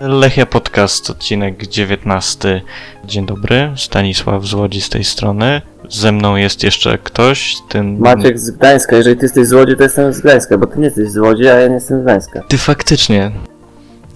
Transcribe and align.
Lechia 0.00 0.46
Podcast, 0.46 1.10
odcinek 1.10 1.66
19. 1.66 2.62
Dzień 3.04 3.26
dobry, 3.26 3.72
Stanisław 3.76 4.44
z 4.44 4.54
Łodzi 4.54 4.80
z 4.80 4.88
tej 4.88 5.04
strony. 5.04 5.62
Ze 5.88 6.12
mną 6.12 6.36
jest 6.36 6.62
jeszcze 6.64 6.98
ktoś, 6.98 7.56
ten... 7.68 7.98
Maciek 7.98 8.38
z 8.38 8.50
Gdańska, 8.50 8.96
jeżeli 8.96 9.16
ty 9.16 9.24
jesteś 9.24 9.46
z 9.46 9.52
Łodzi, 9.52 9.76
to 9.76 9.82
jestem 9.82 10.12
z 10.12 10.20
Gdańska, 10.20 10.58
bo 10.58 10.66
ty 10.66 10.78
nie 10.78 10.84
jesteś 10.84 11.10
z 11.10 11.16
Łodzi, 11.16 11.48
a 11.48 11.54
ja 11.54 11.68
nie 11.68 11.74
jestem 11.74 12.00
z 12.00 12.02
Gdańska. 12.02 12.42
Ty 12.48 12.58
faktycznie. 12.58 13.30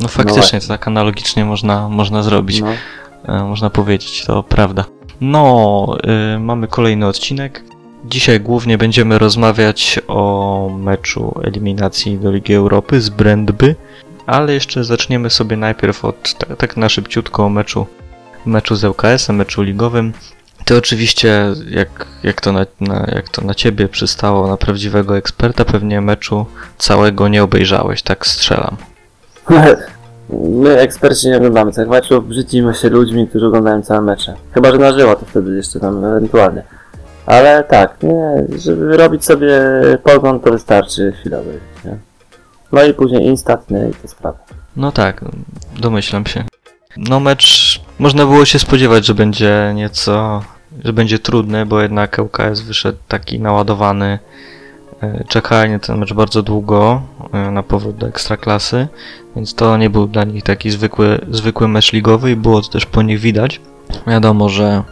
No 0.01 0.09
faktycznie, 0.09 0.61
to 0.61 0.69
tak 0.69 0.89
analogicznie 0.89 1.45
można, 1.45 1.89
można 1.89 2.23
zrobić. 2.23 2.61
No. 2.61 2.73
E, 3.35 3.45
można 3.45 3.71
powiedzieć, 3.71 4.25
to 4.27 4.43
prawda. 4.43 4.85
No, 5.21 5.87
y, 6.35 6.39
mamy 6.39 6.69
kolejny 6.69 7.07
odcinek. 7.07 7.65
Dzisiaj 8.05 8.41
głównie 8.41 8.79
będziemy 8.79 9.19
rozmawiać 9.19 10.01
o 10.09 10.71
meczu 10.79 11.41
eliminacji 11.45 12.19
do 12.19 12.31
Ligi 12.31 12.55
Europy 12.55 13.01
z 13.01 13.09
Brandby, 13.09 13.77
ale 14.27 14.55
jeszcze 14.55 14.85
zaczniemy 14.85 15.31
sobie 15.31 15.57
najpierw 15.57 16.05
od 16.05 16.35
tak, 16.39 16.57
tak 16.59 16.77
na 16.77 16.89
szybciutko 16.89 17.45
o 17.45 17.49
meczu, 17.49 17.87
meczu 18.47 18.77
z 18.77 18.85
ŁKS-em, 18.85 19.37
meczu 19.37 19.63
ligowym. 19.63 20.13
Ty 20.65 20.77
oczywiście, 20.77 21.47
jak, 21.71 22.07
jak, 22.23 22.41
to 22.41 22.53
na, 22.53 22.67
na, 22.81 23.07
jak 23.15 23.29
to 23.29 23.43
na 23.43 23.55
ciebie 23.55 23.89
przystało, 23.89 24.49
na 24.49 24.57
prawdziwego 24.57 25.17
eksperta, 25.17 25.65
pewnie 25.65 26.01
meczu 26.01 26.47
całego 26.79 27.29
nie 27.29 27.43
obejrzałeś, 27.43 28.03
tak 28.03 28.27
strzelam. 28.27 28.77
My 30.31 30.79
eksperci 30.79 31.29
nie 31.29 31.37
oglądamy 31.37 31.73
tych 31.73 31.89
meczów, 31.89 32.29
brzydzimy 32.29 32.75
się 32.75 32.89
ludźmi, 32.89 33.29
którzy 33.29 33.47
oglądają 33.47 33.83
całe 33.83 34.01
mecze. 34.01 34.35
Chyba, 34.55 34.73
że 34.73 34.79
na 34.79 34.93
żywo 34.93 35.17
to 35.17 35.27
wtedy 35.27 35.57
jeszcze 35.57 35.81
tam 35.81 36.05
ewentualnie. 36.05 36.63
Ale 37.27 37.65
tak, 37.65 38.03
nie, 38.03 38.45
żeby 38.59 38.97
robić 38.97 39.25
sobie 39.25 39.61
pogląd 40.03 40.45
to 40.45 40.53
wystarczy 40.53 41.13
obejrzeć, 41.27 41.63
nie? 41.85 42.12
No 42.73 42.85
i 42.85 42.95
później 42.95 43.27
instat, 43.27 43.71
nie, 43.71 43.89
i 43.89 43.95
to 44.03 44.09
sprawa. 44.09 44.39
No 44.77 44.93
tak, 44.93 45.25
domyślam 45.81 46.27
się. 46.27 46.45
No 46.97 47.21
mecz, 47.21 47.81
można 47.99 48.27
było 48.27 48.45
się 48.45 48.59
spodziewać, 48.59 49.07
że 49.07 49.15
będzie 49.15 49.73
nieco, 49.75 50.43
że 50.85 50.93
będzie 50.93 51.19
trudny, 51.19 51.67
bo 51.67 51.81
jednak 51.83 52.19
ŁKS 52.19 52.61
wyszedł 52.61 52.99
taki 53.09 53.41
naładowany. 53.41 54.19
E, 55.03 55.25
Czekali 55.29 55.71
na 55.73 55.79
ten 55.79 55.99
mecz 55.99 56.13
bardzo 56.13 56.43
długo 56.43 57.03
e, 57.33 57.51
na 57.51 57.63
powrót 57.63 57.97
do 57.97 58.07
Ekstraklasy, 58.07 58.89
więc 59.37 59.55
to 59.55 59.77
nie 59.77 59.91
był 59.91 60.07
dla 60.07 60.25
nich 60.25 60.43
taki 60.45 60.71
zwykły, 60.71 61.21
zwykły 61.31 61.69
mecz 61.69 61.93
ligowy 61.93 62.31
i 62.31 62.37
było 62.37 62.63
to 62.63 62.69
też 62.69 62.87
po 62.87 63.03
nich 63.03 63.21
widać. 63.21 63.61
Wiadomo, 64.07 64.49
że 64.49 64.83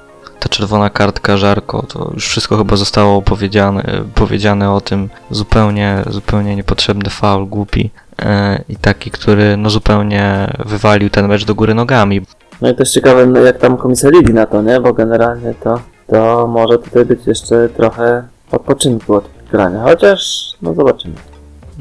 ta 0.40 0.48
czerwona 0.48 0.90
kartka 0.90 1.36
Żarko, 1.36 1.82
to 1.82 2.10
już 2.14 2.26
wszystko 2.26 2.56
chyba 2.56 2.76
zostało 2.76 3.22
powiedziane, 3.22 3.82
powiedziane 4.14 4.72
o 4.72 4.80
tym. 4.80 5.08
Zupełnie, 5.30 6.02
zupełnie 6.10 6.56
niepotrzebny 6.56 7.10
faul, 7.10 7.46
głupi 7.46 7.90
e, 8.22 8.62
i 8.68 8.76
taki, 8.76 9.10
który 9.10 9.56
no 9.56 9.70
zupełnie 9.70 10.52
wywalił 10.66 11.10
ten 11.10 11.28
mecz 11.28 11.44
do 11.44 11.54
góry 11.54 11.74
nogami. 11.74 12.22
No 12.60 12.70
i 12.70 12.74
też 12.74 12.90
ciekawe, 12.90 13.26
no, 13.26 13.40
jak 13.40 13.58
tam 13.58 13.76
komisja 13.76 14.10
ligi 14.10 14.34
na 14.34 14.46
to, 14.46 14.62
nie? 14.62 14.80
Bo 14.80 14.92
generalnie 14.92 15.54
to, 15.62 15.80
to 16.06 16.46
może 16.46 16.78
tutaj 16.78 17.04
być 17.04 17.26
jeszcze 17.26 17.68
trochę 17.68 18.22
odpoczynku 18.52 19.14
od 19.14 19.24
grania, 19.52 19.82
chociaż, 19.82 20.50
no 20.62 20.74
zobaczymy. 20.74 21.14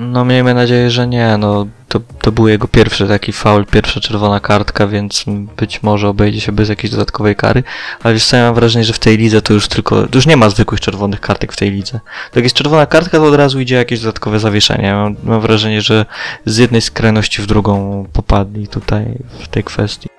No 0.02 0.25
miejmy 0.25 0.53
nadzieję, 0.53 0.92
że 0.92 1.08
nie, 1.08 1.38
no 1.38 1.67
to, 1.88 2.00
to 2.22 2.31
był 2.31 2.47
jego 2.47 2.67
pierwszy 2.67 3.08
taki 3.08 3.31
faul, 3.31 3.66
pierwsza 3.66 4.00
czerwona 4.00 4.39
kartka, 4.39 4.88
więc 4.88 5.25
być 5.58 5.83
może 5.83 6.08
obejdzie 6.08 6.42
się 6.42 6.52
bez 6.52 6.69
jakiejś 6.69 6.92
dodatkowej 6.92 7.36
kary, 7.36 7.64
ale 8.03 8.14
wiesz 8.14 8.25
co, 8.25 8.38
ja 8.38 8.44
mam 8.44 8.55
wrażenie, 8.55 8.86
że 8.86 8.94
w 8.94 9.00
tej 9.00 9.17
lidze 9.17 9.42
to 9.42 9.53
już 9.53 9.67
tylko, 9.67 10.08
to 10.08 10.17
już 10.17 10.27
nie 10.27 10.38
ma 10.38 10.50
zwykłych 10.50 10.81
czerwonych 10.81 11.20
kartek 11.20 11.53
w 11.53 11.55
tej 11.55 11.72
lidze. 11.72 12.00
To 12.31 12.39
jak 12.39 12.44
jest 12.44 12.55
czerwona 12.55 12.86
kartka, 12.86 13.17
to 13.17 13.25
od 13.25 13.36
razu 13.36 13.59
idzie 13.59 13.75
jakieś 13.75 14.00
dodatkowe 14.00 14.39
zawieszenie. 14.39 14.94
Mam, 14.94 15.16
mam 15.23 15.42
wrażenie, 15.42 15.81
że 15.81 16.05
z 16.45 16.58
jednej 16.58 16.81
skrajności 16.81 17.42
w 17.42 17.45
drugą 17.45 18.05
popadli 18.14 18.67
tutaj 18.67 19.17
w 19.39 19.48
tej 19.48 19.64
kwestii. 19.64 20.09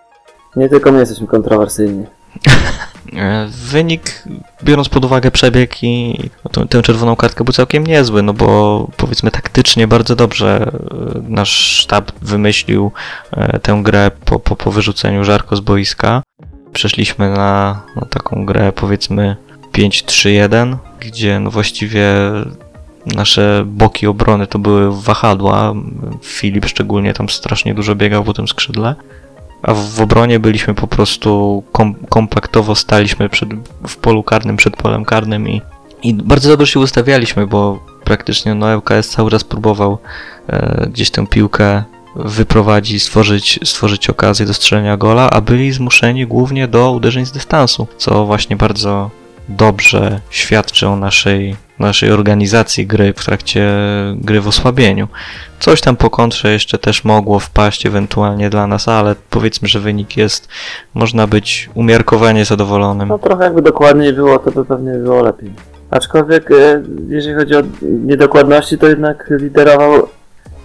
Nie 0.57 0.69
tylko 0.69 0.93
my 0.93 1.01
jesteśmy 1.01 1.27
kontrowersyjni. 1.27 2.05
E, 3.17 3.47
Wynik, 3.51 4.25
biorąc 4.65 4.89
pod 4.89 5.05
uwagę 5.05 5.31
przebieg 5.31 5.83
i 5.83 6.19
tę, 6.69 6.83
czerwoną 6.83 7.17
kartkę 7.17 7.45
był 7.45 7.53
całkiem 7.53 7.87
niezły, 7.87 8.23
no 8.23 8.33
bo 8.33 8.89
powiedzmy 8.97 9.31
taktycznie 9.31 9.89
bardzo 9.89 10.17
dobrze 10.17 10.73
e, 11.17 11.23
nasz 11.29 11.51
sztab 11.51 12.13
wymyślił 12.23 12.93
e, 13.33 13.59
tę 13.59 13.81
grę 13.83 14.11
po, 14.25 14.39
po, 14.39 14.57
po 14.57 14.71
wyrzuceniu 14.71 15.25
Żarko 15.25 15.57
z 15.57 15.61
boiska. 15.61 16.23
Przeszliśmy 16.73 17.31
na, 17.31 17.83
na 17.97 18.07
taką 18.07 18.47
grę 18.47 18.73
powiedzmy 18.73 19.37
5-3-1, 19.73 20.77
gdzie 21.01 21.41
no 21.41 21.51
właściwie 21.51 22.15
nasze 23.07 23.63
boki 23.67 24.07
obrony 24.07 24.47
to 24.47 24.59
były 24.59 25.03
wahadła. 25.03 25.75
Filip 26.23 26.67
szczególnie 26.67 27.15
tam 27.15 27.29
strasznie 27.29 27.75
dużo 27.75 27.95
biegał 27.95 28.25
po 28.25 28.33
tym 28.33 28.49
skrzydle. 28.49 28.95
A 29.63 29.75
w, 29.75 30.01
obronie 30.01 30.41
byliśmy 30.41 30.75
po 30.75 30.87
prostu 30.87 31.63
kom, 31.73 31.95
kompaktowo 32.09 32.75
staliśmy 32.75 33.29
przed, 33.29 33.49
w 33.89 33.97
polu 33.97 34.23
karnym, 34.23 34.57
przed 34.57 34.77
polem 34.77 35.05
karnym 35.05 35.49
i, 35.49 35.63
i 36.03 36.15
bardzo 36.15 36.49
dobrze 36.49 36.67
się 36.67 36.81
ustawialiśmy, 36.81 37.47
bo 37.47 37.85
praktycznie 38.05 38.55
no, 38.55 38.77
ŁKS 38.77 39.09
cały 39.09 39.31
czas 39.31 39.45
próbował 39.45 39.99
e, 40.49 40.87
gdzieś 40.91 41.11
tę 41.11 41.27
piłkę 41.27 41.83
wyprowadzić, 42.17 43.03
stworzyć, 43.03 43.61
stworzyć 43.65 44.11
okazję 44.11 44.47
do 44.47 44.55
strzelenia 44.55 44.97
gola, 44.97 45.31
a 45.31 45.41
byli 45.41 45.73
zmuszeni 45.73 46.27
głównie 46.27 46.69
do 46.69 46.93
uderzeń 46.93 47.27
z 47.27 47.33
dystansu, 47.33 47.87
co 47.97 48.27
właśnie 48.27 48.57
bardzo 48.57 49.11
dobrze 49.49 50.21
świadczy 50.31 50.89
o 50.89 50.97
naszej, 50.97 51.57
naszej 51.81 52.13
organizacji 52.13 52.87
gry 52.87 53.13
w 53.17 53.25
trakcie 53.25 53.71
gry 54.15 54.41
w 54.41 54.49
osłabieniu. 54.49 55.09
Coś 55.61 55.81
tam 55.81 55.97
po 55.97 56.11
kontrze 56.11 56.53
jeszcze 56.53 56.79
też 56.79 57.05
mogło 57.05 57.39
wpaść 57.39 57.87
ewentualnie 57.87 58.51
dla 58.51 58.67
nas, 58.67 58.89
ale 58.89 59.15
powiedzmy, 59.31 59.69
że 59.69 59.81
wynik 59.81 60.17
jest, 60.17 60.49
można 60.95 61.27
być 61.27 61.71
umiarkowanie 61.75 62.45
zadowolonym. 62.45 63.09
No 63.09 63.19
trochę 63.19 63.45
jakby 63.45 63.63
dokładniej 63.63 64.13
było, 64.13 64.39
to 64.39 64.51
by 64.51 64.65
pewnie 64.65 64.93
było 64.93 65.23
lepiej. 65.23 65.53
Aczkolwiek, 65.91 66.51
e, 66.51 66.83
jeżeli 67.09 67.35
chodzi 67.35 67.57
o 67.57 67.63
niedokładności, 67.83 68.79
to 68.79 68.89
jednak 68.89 69.31
liderował 69.31 70.09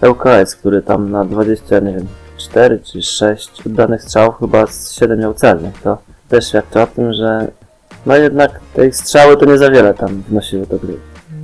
ŁKS, 0.08 0.56
który 0.56 0.82
tam 0.82 1.10
na 1.10 1.24
20, 1.24 1.78
nie 1.78 1.92
wiem, 1.92 2.06
4 2.36 2.78
czy 2.78 3.02
6 3.02 3.66
oddanych 3.66 4.02
strzałów 4.02 4.38
chyba 4.38 4.66
z 4.66 4.92
7 4.92 5.18
miał 5.20 5.34
celnych. 5.34 5.82
To 5.82 5.98
też 6.28 6.48
świadczy 6.48 6.80
o 6.80 6.86
tym, 6.86 7.12
że 7.12 7.48
no 8.06 8.16
jednak 8.16 8.60
tej 8.74 8.92
strzały 8.92 9.36
to 9.36 9.44
nie 9.44 9.58
za 9.58 9.70
wiele 9.70 9.94
tam 9.94 10.22
wnosiły 10.28 10.66
do 10.66 10.78
gry. 10.78 10.96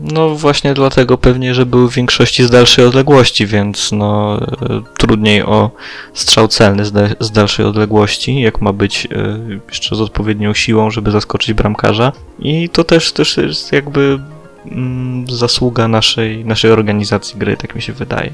No 0.02 0.28
właśnie 0.28 0.74
dlatego 0.74 1.18
pewnie, 1.18 1.54
że 1.54 1.66
były 1.66 1.90
w 1.90 1.94
większości 1.94 2.44
z 2.44 2.50
dalszej 2.50 2.84
odległości, 2.84 3.46
więc 3.46 3.92
no 3.92 4.40
e, 4.40 4.82
trudniej 4.98 5.42
o 5.42 5.70
strzał 6.14 6.48
celny 6.48 6.84
z, 6.84 6.92
da- 6.92 7.14
z 7.20 7.30
dalszej 7.30 7.66
odległości, 7.66 8.40
jak 8.40 8.60
ma 8.60 8.72
być 8.72 9.08
e, 9.10 9.38
jeszcze 9.68 9.96
z 9.96 10.00
odpowiednią 10.00 10.54
siłą, 10.54 10.90
żeby 10.90 11.10
zaskoczyć 11.10 11.52
bramkarza. 11.52 12.12
I 12.38 12.68
to 12.68 12.84
też, 12.84 13.12
też 13.12 13.36
jest 13.36 13.72
jakby 13.72 14.18
mm, 14.66 15.26
zasługa 15.30 15.88
naszej, 15.88 16.44
naszej 16.44 16.70
organizacji 16.70 17.38
gry, 17.38 17.56
tak 17.56 17.74
mi 17.74 17.82
się 17.82 17.92
wydaje. 17.92 18.32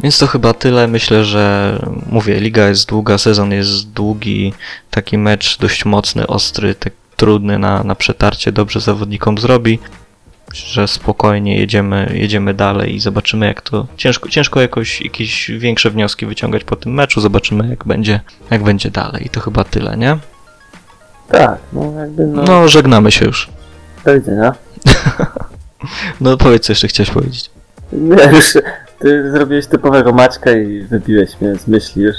Więc 0.00 0.18
to 0.18 0.26
chyba 0.26 0.52
tyle. 0.52 0.88
Myślę, 0.88 1.24
że 1.24 1.78
mówię, 2.10 2.40
liga 2.40 2.68
jest 2.68 2.88
długa, 2.88 3.18
sezon 3.18 3.52
jest 3.52 3.90
długi, 3.90 4.52
taki 4.90 5.18
mecz 5.18 5.58
dość 5.58 5.84
mocny, 5.84 6.26
ostry, 6.26 6.74
tak 6.74 6.92
trudny 7.16 7.58
na, 7.58 7.84
na 7.84 7.94
przetarcie, 7.94 8.52
dobrze 8.52 8.80
zawodnikom 8.80 9.38
zrobi 9.38 9.78
że 10.54 10.88
spokojnie 10.88 11.58
jedziemy, 11.58 12.12
jedziemy 12.14 12.54
dalej 12.54 12.94
i 12.94 13.00
zobaczymy 13.00 13.46
jak 13.46 13.60
to. 13.62 13.86
Ciężko, 13.96 14.28
ciężko 14.28 14.60
jakoś 14.60 15.00
jakieś 15.00 15.50
większe 15.50 15.90
wnioski 15.90 16.26
wyciągać 16.26 16.64
po 16.64 16.76
tym 16.76 16.94
meczu. 16.94 17.20
Zobaczymy 17.20 17.68
jak 17.68 17.84
będzie, 17.84 18.20
jak 18.50 18.62
będzie 18.62 18.90
dalej. 18.90 19.26
I 19.26 19.28
to 19.30 19.40
chyba 19.40 19.64
tyle, 19.64 19.96
nie? 19.96 20.16
Tak, 21.28 21.58
no 21.72 21.92
jakby 22.00 22.26
no, 22.26 22.42
No, 22.42 22.68
żegnamy 22.68 23.12
się 23.12 23.24
już. 23.24 23.48
do 24.04 24.14
widzenia. 24.14 24.54
No 26.20 26.36
powiedz 26.36 26.64
co 26.64 26.72
jeszcze 26.72 26.88
chciałeś 26.88 27.10
powiedzieć. 27.10 27.50
Nie, 27.92 28.24
już 28.24 28.54
ty 29.04 29.30
zrobiłeś 29.30 29.66
typowego 29.66 30.12
Maćka 30.12 30.52
i 30.52 30.80
wybiłeś 30.82 31.40
mnie 31.40 31.54
z 31.56 31.68
myśli 31.68 32.02
już. 32.02 32.16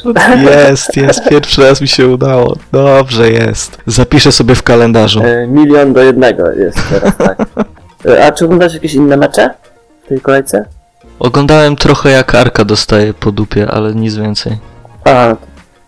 Jest, 0.69 0.97
jest, 0.97 1.29
pierwszy 1.29 1.61
raz 1.61 1.81
mi 1.81 1.87
się 1.87 2.07
udało. 2.07 2.55
Dobrze 2.71 3.31
jest. 3.31 3.77
Zapiszę 3.87 4.31
sobie 4.31 4.55
w 4.55 4.63
kalendarzu. 4.63 5.21
E, 5.23 5.47
milion 5.47 5.93
do 5.93 6.03
jednego 6.03 6.51
jest 6.51 6.77
teraz, 6.89 7.17
tak. 7.17 7.37
E, 8.07 8.25
A 8.25 8.31
czy 8.31 8.45
oglądasz 8.45 8.73
jakieś 8.73 8.93
inne 8.93 9.17
mecze 9.17 9.49
w 10.05 10.07
tej 10.07 10.21
kolejce? 10.21 10.65
Oglądałem 11.19 11.75
trochę 11.75 12.09
jak 12.09 12.35
Arka 12.35 12.65
dostaje 12.65 13.13
po 13.13 13.31
dupie, 13.31 13.67
ale 13.71 13.95
nic 13.95 14.15
więcej. 14.15 14.57
A, 15.05 15.35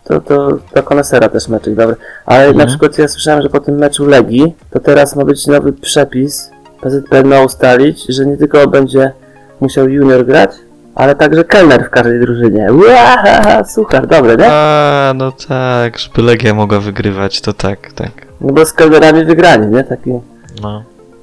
to, 0.04 0.20
to, 0.20 0.58
to 0.74 0.82
konesera 0.82 1.28
też 1.28 1.48
meczek, 1.48 1.74
dobry. 1.74 1.96
Ale 2.26 2.38
Mhm. 2.40 2.56
na 2.56 2.66
przykład 2.66 2.98
ja 2.98 3.08
słyszałem, 3.08 3.42
że 3.42 3.48
po 3.48 3.60
tym 3.60 3.74
meczu 3.74 4.06
Legii, 4.06 4.54
to 4.70 4.80
teraz 4.80 5.16
ma 5.16 5.24
być 5.24 5.46
nowy 5.46 5.72
przepis. 5.72 6.50
PZPN 6.80 7.28
ma 7.28 7.40
ustalić, 7.40 8.04
że 8.08 8.26
nie 8.26 8.36
tylko 8.36 8.66
będzie 8.68 9.12
musiał 9.60 9.88
junior 9.88 10.26
grać, 10.26 10.50
ale 10.98 11.14
także 11.14 11.44
kelner 11.44 11.84
w 11.86 11.90
każdej 11.90 12.20
drużynie. 12.20 12.66
Łahaha, 12.72 13.64
super, 13.64 14.06
dobre, 14.06 14.36
nie? 14.36 14.46
A, 14.52 15.12
no 15.16 15.32
tak, 15.32 15.98
żeby 15.98 16.22
Legia 16.22 16.54
mogła 16.54 16.80
wygrywać, 16.80 17.40
to 17.40 17.52
tak, 17.52 17.92
tak. 17.92 18.10
No 18.40 18.52
bo 18.52 18.66
z 18.66 18.72
kelnerami 18.72 19.24
wygrani, 19.24 19.66
nie? 19.76 19.84
Taki 19.84 20.10
No. 20.62 20.82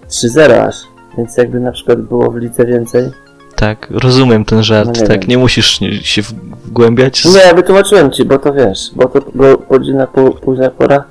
3-0 0.09 0.51
aż. 0.67 0.75
Więc 1.17 1.37
jakby 1.37 1.59
na 1.59 1.71
przykład 1.71 2.01
było 2.01 2.31
w 2.31 2.35
lidze 2.35 2.65
więcej. 2.65 3.11
Tak, 3.55 3.87
rozumiem 3.91 4.45
ten 4.45 4.63
żart, 4.63 4.89
No 5.01 5.07
tak, 5.07 5.19
wiem. 5.21 5.29
nie 5.29 5.37
musisz 5.37 5.79
się 6.01 6.21
wgłębiać. 6.65 7.25
Nie, 7.25 7.53
wytłumaczyłem 7.55 8.11
ci, 8.11 8.25
bo 8.25 8.39
to 8.39 8.53
wiesz, 8.53 8.91
bo 8.95 9.05
to 9.05 9.21
bo 9.35 9.57
późna, 9.57 10.07
po, 10.07 10.31
późna 10.31 10.69
pora. 10.69 11.03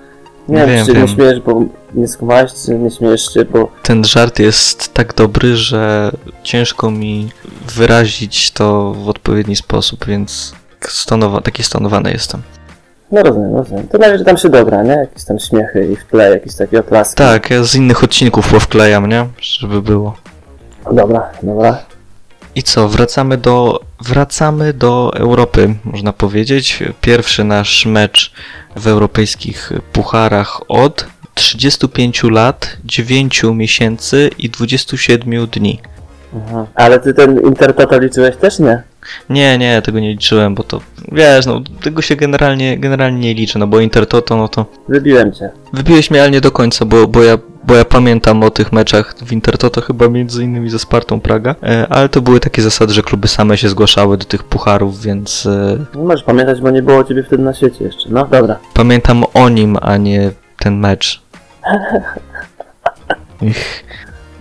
Nie 0.48 0.56
wiem, 0.56 0.68
wiem, 0.68 0.86
czy 0.86 0.92
wiem. 0.92 1.02
nie 1.02 1.08
śmiejesz, 1.08 1.40
bo 1.40 1.62
nie 1.94 2.08
skumałeś, 2.08 2.52
czy 2.66 2.70
nie 2.78 2.90
śmiejesz 2.90 3.34
się, 3.34 3.44
bo 3.44 3.68
Ten 3.82 4.04
żart 4.04 4.38
jest 4.38 4.94
tak 4.94 5.14
dobry, 5.14 5.56
że 5.56 6.10
ciężko 6.42 6.90
mi 6.90 7.30
wyrazić 7.76 8.50
to 8.50 8.92
w 8.94 9.08
odpowiedni 9.08 9.56
sposób, 9.56 10.06
więc 10.06 10.54
stonowa- 10.80 11.42
taki 11.42 11.62
stonowany 11.62 12.12
jestem. 12.12 12.42
no 13.12 13.22
rozumiem, 13.22 13.56
rozumiem. 13.56 13.88
To 13.88 13.98
najwyżej 13.98 14.26
tam 14.26 14.36
się 14.36 14.48
dogra, 14.48 14.82
nie? 14.82 14.92
Jakieś 14.92 15.24
tam 15.24 15.38
śmiechy 15.38 15.86
i 15.92 15.96
w 15.96 16.04
tle, 16.04 16.30
jakieś 16.30 16.54
takie 16.54 16.80
oklaski. 16.80 17.16
Tak, 17.16 17.50
ja 17.50 17.64
z 17.64 17.74
innych 17.74 18.04
odcinków 18.04 18.48
powklejam, 18.52 19.08
nie? 19.08 19.26
Żeby 19.40 19.82
było. 19.82 20.14
Dobra, 20.92 21.30
dobra. 21.42 21.78
I 22.54 22.62
co, 22.62 22.88
wracamy 22.88 23.36
do, 23.36 23.80
wracamy 24.00 24.72
do 24.72 25.12
Europy, 25.16 25.74
można 25.84 26.12
powiedzieć. 26.12 26.82
Pierwszy 27.00 27.44
nasz 27.44 27.86
mecz 27.86 28.32
w 28.76 28.86
europejskich 28.88 29.72
pucharach 29.92 30.60
od 30.68 31.06
35 31.34 32.22
lat, 32.22 32.76
9 32.84 33.42
miesięcy 33.54 34.30
i 34.38 34.50
27 34.50 35.46
dni. 35.46 35.80
Aha. 36.36 36.66
Ale 36.74 37.00
ty 37.00 37.14
ten 37.14 37.40
Intertoto 37.40 37.98
liczyłeś 37.98 38.36
też, 38.36 38.58
nie? 38.58 38.82
Nie, 39.30 39.58
nie, 39.58 39.82
tego 39.82 40.00
nie 40.00 40.10
liczyłem, 40.10 40.54
bo 40.54 40.62
to, 40.62 40.80
wiesz, 41.12 41.46
no, 41.46 41.60
tego 41.82 42.02
się 42.02 42.16
generalnie, 42.16 42.78
generalnie 42.78 43.20
nie 43.20 43.34
liczy, 43.34 43.58
no 43.58 43.66
bo 43.66 43.80
Intertoto, 43.80 44.36
no 44.36 44.48
to 44.48 44.66
Wybiłem 44.88 45.32
cię. 45.32 45.50
wybiłeś 45.72 46.10
mnie, 46.10 46.20
ale 46.22 46.30
nie 46.30 46.40
do 46.40 46.50
końca, 46.50 46.84
bo, 46.84 47.06
bo, 47.08 47.22
ja, 47.22 47.38
bo 47.66 47.74
ja 47.74 47.84
pamiętam 47.84 48.42
o 48.42 48.50
tych 48.50 48.72
meczach 48.72 49.14
w 49.18 49.32
Intertoto 49.32 49.80
chyba 49.80 50.08
między 50.08 50.44
innymi 50.44 50.70
ze 50.70 50.78
Spartą 50.78 51.20
Praga, 51.20 51.54
e, 51.62 51.86
ale 51.90 52.08
to 52.08 52.20
były 52.20 52.40
takie 52.40 52.62
zasady, 52.62 52.92
że 52.92 53.02
kluby 53.02 53.28
same 53.28 53.56
się 53.56 53.68
zgłaszały 53.68 54.16
do 54.16 54.24
tych 54.24 54.42
pucharów, 54.42 55.00
więc 55.00 55.46
e, 55.46 55.78
Nie 55.94 56.04
możesz 56.04 56.24
pamiętać, 56.24 56.60
bo 56.60 56.70
nie 56.70 56.82
było 56.82 57.04
ciebie 57.04 57.22
wtedy 57.22 57.42
na 57.42 57.54
świecie 57.54 57.84
jeszcze. 57.84 58.08
No, 58.10 58.26
dobra. 58.26 58.58
pamiętam 58.74 59.24
o 59.34 59.48
nim, 59.48 59.76
a 59.80 59.96
nie 59.96 60.30
ten 60.58 60.78
mecz. 60.78 61.22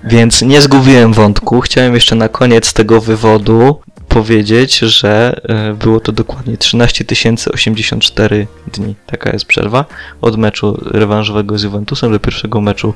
Więc 0.04 0.42
nie 0.42 0.62
zgubiłem 0.62 1.14
wątku. 1.14 1.62
Chciałem 1.62 1.94
jeszcze 1.94 2.16
na 2.16 2.30
koniec 2.30 2.74
tego 2.74 3.02
wywodu 3.02 3.80
powiedzieć, 4.14 4.80
że 4.80 5.42
e, 5.44 5.74
było 5.74 6.00
to 6.00 6.12
dokładnie 6.12 6.58
13 6.58 7.06
084 7.54 8.48
dni. 8.74 8.96
Taka 9.06 9.30
jest 9.30 9.46
przerwa 9.46 9.86
od 10.22 10.38
meczu 10.38 10.82
rewanżowego 10.92 11.58
z 11.58 11.64
Juventusem 11.64 12.12
do 12.12 12.20
pierwszego 12.20 12.62
meczu 12.62 12.94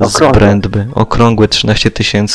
z 0.00 0.16
Okrągłe. 0.16 0.40
Brandby. 0.40 0.86
Okrągłe 0.94 1.48
13 1.48 1.90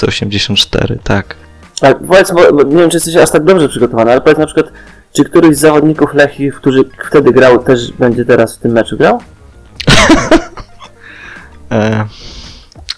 084, 0.08 1.00
tak. 1.04 1.36
Tak, 1.80 1.98
powiedz, 2.08 2.31
bo, 2.31 2.64
nie 2.64 2.76
wiem, 2.76 2.90
czy 2.90 2.98
jesteś 2.98 3.16
aż 3.16 3.31
tak 3.31 3.44
dobrze 3.44 3.70
przygotowany, 3.70 4.12
ale 4.12 4.22
powiedz 4.22 4.40
na 4.40 4.46
przykład, 4.46 4.72
czy 5.14 5.24
któryś 5.24 5.58
z 5.58 5.60
zawodników 5.60 6.14
Lechii, 6.14 6.52
który 6.52 6.84
wtedy 7.10 7.32
grał, 7.32 7.64
też 7.64 7.92
będzie 7.92 8.25
teraz 8.25 8.56
w 8.56 8.60
tym 8.60 8.72
meczu 8.72 8.98
grał? 8.98 9.20
E, 11.72 12.06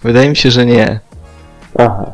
wydaje 0.04 0.30
mi 0.30 0.36
się, 0.36 0.52
że 0.52 0.66
nie. 0.66 1.00
Aha. 1.80 2.12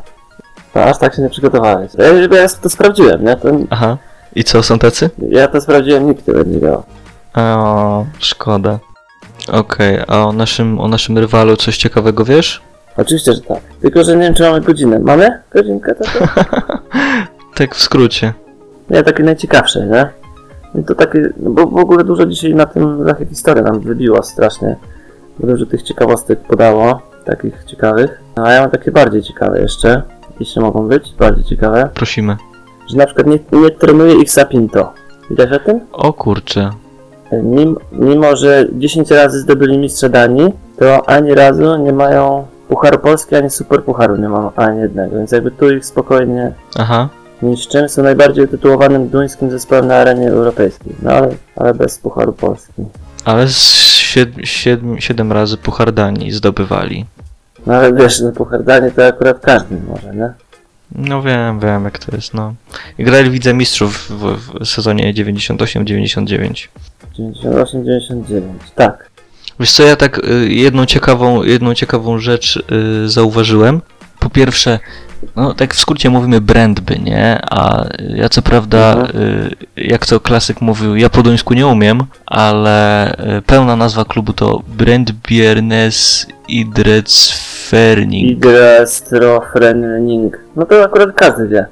No, 0.74 0.80
aż 0.82 0.98
tak 0.98 1.14
się 1.14 1.22
nie 1.22 1.30
przygotowałeś. 1.30 1.92
Ja, 1.98 2.38
ja 2.38 2.48
to 2.62 2.68
sprawdziłem, 2.68 3.24
nie? 3.24 3.36
To, 3.36 3.48
Aha. 3.70 3.96
I 4.34 4.44
co, 4.44 4.62
są 4.62 4.78
tacy? 4.78 5.10
ja 5.28 5.48
to 5.48 5.60
sprawdziłem, 5.60 6.06
nikt 6.06 6.28
nie 6.28 6.34
będzie 6.34 6.60
grał. 6.60 6.82
O, 7.36 8.04
szkoda. 8.18 8.78
Okej, 9.52 9.98
a 10.08 10.26
o 10.26 10.32
naszym, 10.32 10.80
o 10.80 10.88
naszym 10.88 11.18
rywalu 11.18 11.56
coś 11.56 11.76
ciekawego 11.78 12.24
wiesz? 12.24 12.62
Oczywiście, 12.96 13.32
że 13.32 13.40
tak. 13.40 13.60
Tylko, 13.82 14.04
że 14.04 14.16
nie 14.16 14.22
wiem, 14.22 14.34
czy 14.34 14.42
mamy 14.42 14.60
godzinę. 14.60 14.98
Mamy 14.98 15.42
godzinkę 15.52 15.94
taką? 15.94 16.26
Tak 17.54 17.74
w 17.74 17.82
skrócie. 17.82 18.32
Nie, 18.90 19.02
takie 19.02 19.22
najciekawsze, 19.22 19.86
nie? 19.86 20.08
I 20.80 20.84
to 20.84 20.94
takie, 20.94 21.30
no 21.36 21.50
bo 21.50 21.66
w 21.66 21.76
ogóle 21.76 22.04
dużo 22.04 22.26
dzisiaj 22.26 22.54
na 22.54 22.66
tym 22.66 23.02
Lechie 23.04 23.26
historia 23.26 23.62
nam 23.62 23.80
wybiło 23.80 24.22
strasznie. 24.22 24.76
Dużo 25.40 25.66
tych 25.66 25.82
ciekawostek 25.82 26.38
podało, 26.40 27.02
takich 27.24 27.64
ciekawych. 27.66 28.20
No, 28.36 28.46
a 28.46 28.52
ja 28.52 28.60
mam 28.60 28.70
takie 28.70 28.92
bardziej 28.92 29.22
ciekawe 29.22 29.60
jeszcze, 29.60 30.02
jeśli 30.40 30.62
mogą 30.62 30.88
być, 30.88 31.14
bardziej 31.18 31.44
ciekawe. 31.44 31.90
Prosimy. 31.94 32.36
Że 32.90 32.96
na 32.96 33.06
przykład 33.06 33.26
nie, 33.26 33.38
nie 33.52 33.70
trenuje 33.70 34.14
ich 34.14 34.30
Sapinto. 34.30 34.92
Widziałeś 35.30 35.52
o 35.52 35.58
tym? 35.58 35.80
O 35.92 36.12
kurczę. 36.12 36.70
Mimo, 37.32 37.80
mimo, 37.92 38.36
że 38.36 38.66
10 38.72 39.10
razy 39.10 39.40
zdobyli 39.40 39.78
mistrza 39.78 40.08
Danii, 40.08 40.52
to 40.78 41.08
ani 41.08 41.34
razu 41.34 41.76
nie 41.76 41.92
mają 41.92 42.46
Pucharu 42.68 42.98
Polski, 42.98 43.36
ani 43.36 43.50
Super 43.50 43.82
Pucharu 43.84 44.16
nie 44.16 44.28
ma 44.28 44.52
ani 44.56 44.80
jednego, 44.80 45.16
więc 45.16 45.32
jakby 45.32 45.50
tu 45.50 45.70
ich 45.70 45.86
spokojnie 45.86 46.52
Aha. 46.78 47.08
niszczymy. 47.42 47.88
Są 47.88 48.02
najbardziej 48.02 48.44
utytułowanym 48.44 49.08
duńskim 49.08 49.50
zespołem 49.50 49.86
na 49.86 49.96
arenie 49.96 50.28
europejskiej, 50.28 50.94
no 51.02 51.10
ale, 51.10 51.28
ale 51.56 51.74
bez 51.74 51.98
Pucharu 51.98 52.32
Polski. 52.32 52.82
Ale 53.24 53.48
z 53.48 53.58
siedm, 53.84 54.40
siedm, 54.44 54.98
siedem 54.98 55.32
razy 55.32 55.56
Puchar 55.56 55.92
Danii 55.92 56.32
zdobywali. 56.32 57.06
No 57.66 57.74
ale 57.74 57.94
wiesz, 57.94 58.20
no 58.20 58.32
Puchar 58.32 58.64
Danii 58.64 58.92
to 58.92 59.06
akurat 59.06 59.40
każdy 59.40 59.76
może, 59.88 60.14
nie? 60.14 60.32
No 60.92 61.22
wiem, 61.22 61.60
wiem 61.60 61.84
jak 61.84 61.98
to 61.98 62.16
jest, 62.16 62.34
no. 62.34 62.54
I 62.98 63.04
grali 63.04 63.30
w 63.30 63.32
Lidze 63.32 63.54
Mistrzów 63.54 64.10
w, 64.10 64.36
w 64.60 64.66
sezonie 64.66 65.14
98-99. 65.14 66.68
98-99, 67.18 68.42
tak. 68.74 69.10
Wiesz 69.60 69.72
co, 69.72 69.82
ja 69.82 69.96
tak 69.96 70.18
y, 70.18 70.48
jedną 70.48 70.86
ciekawą, 70.86 71.42
jedną 71.42 71.74
ciekawą 71.74 72.18
rzecz 72.18 72.56
y, 72.56 73.08
zauważyłem. 73.08 73.80
Po 74.18 74.30
pierwsze, 74.30 74.78
no 75.36 75.54
tak 75.54 75.74
w 75.74 75.80
skrócie 75.80 76.10
mówimy 76.10 76.40
Brandby, 76.40 76.98
nie? 76.98 77.38
A 77.50 77.84
ja 78.14 78.28
co 78.28 78.42
prawda, 78.42 78.92
Mhm. 78.94 79.16
y, 79.22 79.50
jak 79.76 80.06
to 80.06 80.20
klasyk 80.20 80.60
mówił, 80.60 80.96
ja 80.96 81.08
po 81.10 81.22
duńsku 81.22 81.54
nie 81.54 81.66
umiem, 81.66 82.02
ale 82.26 83.12
y, 83.38 83.42
pełna 83.42 83.76
nazwa 83.76 84.04
klubu 84.04 84.32
to 84.32 84.62
Brandbiernes 84.68 86.26
Idretsferning. 86.48 88.38
Igrastro-Frenning. 88.38 90.30
No 90.56 90.66
to 90.66 90.84
akurat 90.84 91.12
każdy 91.14 91.48
wie. 91.48 91.66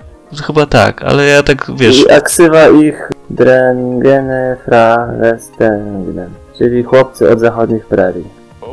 Chyba 0.46 0.66
tak, 0.66 1.02
ale 1.02 1.26
ja 1.26 1.42
tak, 1.42 1.66
wiesz, 1.76 2.00
I 2.00 2.10
aksywa 2.12 2.69
ich 2.69 3.10
Drengene 3.31 4.56
fra 4.64 5.06
Westengen, 5.20 6.31
czyli 6.58 6.82
chłopcy 6.82 7.31
od 7.31 7.40
zachodnich 7.40 7.87
prerii. 7.87 8.25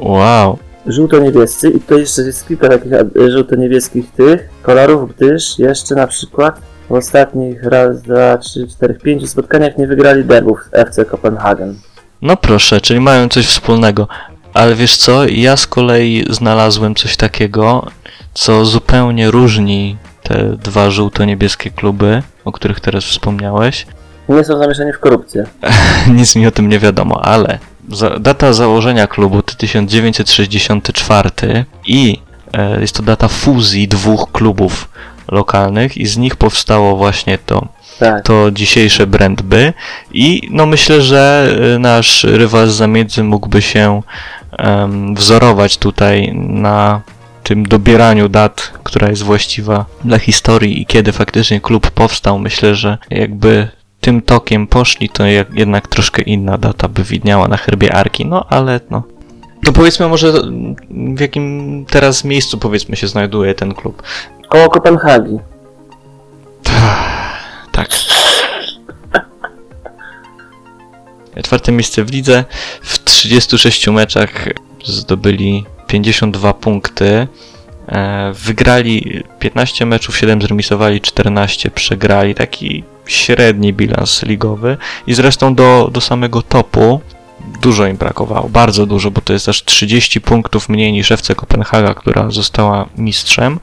wow. 0.01 0.57
Żółto-niebiescy 0.87 1.69
i 1.69 1.79
to 1.79 1.97
jeszcze 1.97 2.21
jest 2.21 2.47
kilka 2.47 2.69
takich 2.69 2.93
e, 2.93 3.31
żółto-niebieskich 3.31 4.11
tych 4.11 4.49
kolorów, 4.61 5.15
gdyż 5.15 5.59
jeszcze 5.59 5.95
na 5.95 6.07
przykład 6.07 6.61
w 6.89 6.91
ostatnich 6.91 7.63
raz, 7.63 8.01
dwa, 8.01 8.37
trzy, 8.37 8.67
cztery, 8.67 8.93
pięciu 8.93 9.27
spotkaniach 9.27 9.77
nie 9.77 9.87
wygrali 9.87 10.25
derbów 10.25 10.59
FC 10.71 11.05
Kopenhagen. 11.05 11.75
No 12.21 12.37
proszę, 12.37 12.81
czyli 12.81 12.99
mają 12.99 13.29
coś 13.29 13.47
wspólnego. 13.47 14.07
Ale 14.53 14.75
wiesz 14.75 14.97
co, 14.97 15.27
ja 15.27 15.57
z 15.57 15.67
kolei 15.67 16.25
znalazłem 16.29 16.95
coś 16.95 17.17
takiego, 17.17 17.87
co 18.33 18.65
zupełnie 18.65 19.31
różni 19.31 19.97
te 20.23 20.57
dwa 20.63 20.89
żółto-niebieskie 20.89 21.69
kluby, 21.69 22.21
o 22.45 22.51
których 22.51 22.79
teraz 22.79 23.03
wspomniałeś. 23.03 23.87
Nie 24.29 24.43
są 24.43 24.57
zamieszani 24.57 24.93
w 24.93 24.99
korupcję. 24.99 25.45
Nic 26.17 26.35
mi 26.35 26.47
o 26.47 26.51
tym 26.51 26.69
nie 26.69 26.79
wiadomo, 26.79 27.25
ale 27.25 27.59
data 28.19 28.53
założenia 28.53 29.07
klubu 29.07 29.41
to 29.41 29.55
1964 29.55 31.65
i 31.87 32.19
e, 32.53 32.81
jest 32.81 32.95
to 32.95 33.03
data 33.03 33.27
fuzji 33.27 33.87
dwóch 33.87 34.31
klubów 34.31 34.89
lokalnych 35.31 35.97
i 35.97 36.07
z 36.07 36.17
nich 36.17 36.35
powstało 36.35 36.95
właśnie 36.95 37.37
to 37.37 37.67
Tak. 37.99 38.23
to 38.23 38.51
dzisiejsze 38.51 39.07
Brandby 39.07 39.73
i 40.13 40.47
no 40.51 40.65
myślę, 40.65 41.01
że 41.01 41.49
y, 41.75 41.79
nasz 41.79 42.23
rywal 42.23 42.69
z 42.69 42.73
zamiedzy 42.75 43.23
mógłby 43.23 43.61
się 43.61 44.01
em, 44.57 45.15
wzorować 45.15 45.77
tutaj 45.77 46.33
na 46.35 47.01
tym 47.43 47.67
dobieraniu 47.67 48.29
dat, 48.29 48.71
która 48.83 49.09
jest 49.09 49.23
właściwa 49.23 49.85
dla 50.05 50.19
historii 50.19 50.81
i 50.81 50.85
kiedy 50.85 51.11
faktycznie 51.11 51.61
klub 51.61 51.91
powstał. 51.91 52.39
Myślę, 52.39 52.75
że 52.75 52.97
jakby 53.09 53.67
tym 54.03 54.21
tokiem 54.21 54.67
poszli, 54.67 55.09
to 55.09 55.25
jak, 55.25 55.53
jednak 55.53 55.87
troszkę 55.87 56.21
inna 56.21 56.57
data 56.57 56.87
by 56.87 57.03
widniała 57.03 57.47
na 57.47 57.57
herbie 57.57 57.95
Arki, 57.95 58.25
no 58.25 58.45
ale 58.49 58.79
no. 58.89 59.03
To 59.65 59.73
powiedzmy 59.73 60.07
może 60.07 60.33
w 60.89 61.19
jakim 61.19 61.85
teraz 61.89 62.23
miejscu 62.23 62.57
powiedzmy 62.57 62.95
się 62.95 63.07
znajduje 63.07 63.55
ten 63.55 63.73
klub. 63.73 64.03
Koło 64.49 64.69
Kopenhagi. 64.69 65.39
Tak. 67.71 67.89
Czwarte 71.43 71.71
miejsce 71.71 72.03
w 72.03 72.11
lidze. 72.11 72.45
W 72.81 73.03
36 73.03 73.87
meczach 73.87 74.49
zdobyli 74.85 75.65
52 75.87 76.53
punkty. 76.53 77.27
E, 77.87 78.31
Wygrali 78.33 79.23
15 79.39 79.85
meczów, 79.85 80.17
7 80.17 80.41
zremisowali, 80.41 81.01
14 81.01 81.71
przegrali. 81.71 82.35
Taki 82.35 82.83
średni 83.05 83.73
bilans 83.73 84.23
ligowy. 84.23 84.77
I 85.07 85.13
zresztą 85.13 85.55
do, 85.55 85.89
do 85.93 86.01
samego 86.01 86.41
topu 86.41 87.01
dużo 87.61 87.87
im 87.87 87.97
brakowało, 87.97 88.49
bardzo 88.49 88.85
dużo, 88.85 89.11
bo 89.11 89.21
to 89.21 89.33
jest 89.33 89.49
aż 89.49 89.63
30 89.63 90.21
punktów 90.21 90.69
mniej 90.69 90.91
niż 90.91 91.11
FC 91.11 91.35
Kopenhaga, 91.35 91.93
która 91.93 92.31
została 92.31 92.85
mistrzem. 92.97 93.59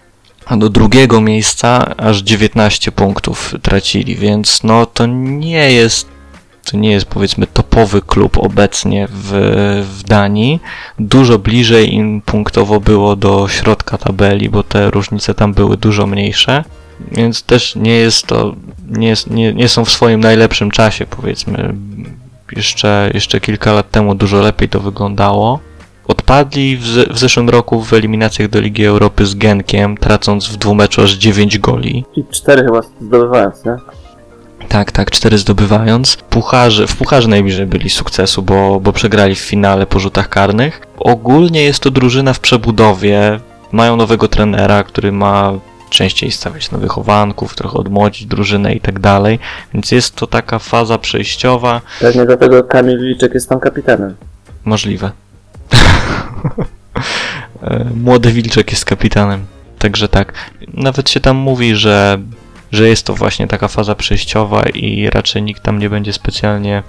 a 0.46 0.56
do 0.56 0.68
drugiego 0.68 1.20
miejsca 1.20 1.96
aż 1.96 2.18
19 2.18 2.92
punktów 2.92 3.54
tracili, 3.62 4.16
więc 4.16 4.62
no 4.62 4.86
to 4.86 5.06
nie 5.06 5.72
jest 5.72 6.08
to 6.70 6.76
nie 6.76 6.90
jest 6.90 7.06
powiedzmy 7.06 7.46
topowy 7.46 8.02
klub 8.02 8.38
obecnie 8.38 9.08
w, 9.10 9.30
w 9.92 10.02
Danii. 10.02 10.60
Dużo 10.98 11.38
bliżej 11.38 11.94
im 11.94 12.22
punktowo 12.22 12.80
było 12.80 13.16
do 13.16 13.48
środka 13.48 13.98
tabeli, 13.98 14.48
bo 14.48 14.62
te 14.62 14.90
różnice 14.90 15.34
tam 15.34 15.54
były 15.54 15.76
dużo 15.76 16.06
mniejsze. 16.06 16.64
Więc 17.12 17.42
też 17.42 17.76
nie 17.76 17.96
jest 17.96 18.26
to, 18.26 18.54
nie, 18.88 19.08
jest, 19.08 19.30
nie, 19.30 19.54
nie 19.54 19.68
są 19.68 19.84
w 19.84 19.90
swoim 19.90 20.20
najlepszym 20.20 20.70
czasie, 20.70 21.06
powiedzmy. 21.06 21.74
Jeszcze, 22.56 23.10
jeszcze 23.14 23.40
kilka 23.40 23.72
lat 23.72 23.90
temu 23.90 24.14
dużo 24.14 24.40
lepiej 24.40 24.68
to 24.68 24.80
wyglądało. 24.80 25.60
Odpadli 26.08 26.76
w, 26.76 26.84
w 26.84 27.18
zeszłym 27.18 27.48
roku 27.48 27.82
w 27.82 27.92
eliminacjach 27.92 28.48
do 28.48 28.60
Ligi 28.60 28.84
Europy 28.84 29.26
z 29.26 29.34
Genkiem, 29.34 29.96
tracąc 29.96 30.48
w 30.48 30.56
dwumeczu 30.56 31.02
aż 31.02 31.12
9 31.12 31.58
goli. 31.58 32.04
I 32.16 32.24
cztery 32.30 32.64
chyba 32.64 32.80
zdobywając, 33.00 33.64
nie? 33.64 33.76
Tak, 34.68 34.92
tak, 34.92 35.10
cztery 35.10 35.38
zdobywając. 35.38 36.16
Pucharze, 36.16 36.86
w 36.86 36.96
pucharze 36.96 37.28
najbliżej 37.28 37.66
byli 37.66 37.90
sukcesu, 37.90 38.42
bo, 38.42 38.80
bo 38.80 38.92
przegrali 38.92 39.34
w 39.34 39.38
finale 39.38 39.86
po 39.86 39.98
rzutach 39.98 40.28
karnych. 40.28 40.80
Ogólnie 40.98 41.62
jest 41.62 41.80
to 41.82 41.90
drużyna 41.90 42.32
w 42.32 42.40
przebudowie. 42.40 43.40
Mają 43.72 43.96
nowego 43.96 44.28
trenera, 44.28 44.84
który 44.84 45.12
ma 45.12 45.52
częściej 45.90 46.30
stawiać 46.30 46.70
na 46.70 46.78
wychowanków, 46.78 47.54
trochę 47.54 47.78
odmłodzić 47.78 48.26
drużynę 48.26 48.74
i 48.74 48.80
tak 48.80 48.98
dalej. 48.98 49.38
Więc 49.74 49.92
jest 49.92 50.16
to 50.16 50.26
taka 50.26 50.58
faza 50.58 50.98
przejściowa. 50.98 51.80
Pewnie 52.00 52.26
dlatego 52.26 52.64
Kamil 52.64 52.98
Liczek 52.98 53.34
jest 53.34 53.48
tam 53.48 53.60
kapitanem. 53.60 54.16
Możliwe. 54.64 55.10
Młody 58.04 58.32
Wilczek 58.32 58.70
jest 58.70 58.84
kapitanem. 58.84 59.46
Także 59.78 60.08
tak. 60.08 60.32
Nawet 60.74 61.10
się 61.10 61.20
tam 61.20 61.36
mówi, 61.36 61.76
że, 61.76 62.18
że 62.72 62.88
jest 62.88 63.06
to 63.06 63.14
właśnie 63.14 63.46
taka 63.46 63.68
faza 63.68 63.94
przejściowa 63.94 64.62
i 64.62 65.10
raczej 65.10 65.42
nikt 65.42 65.62
tam 65.62 65.78
nie 65.78 65.90
będzie 65.90 66.12
specjalnie. 66.12 66.82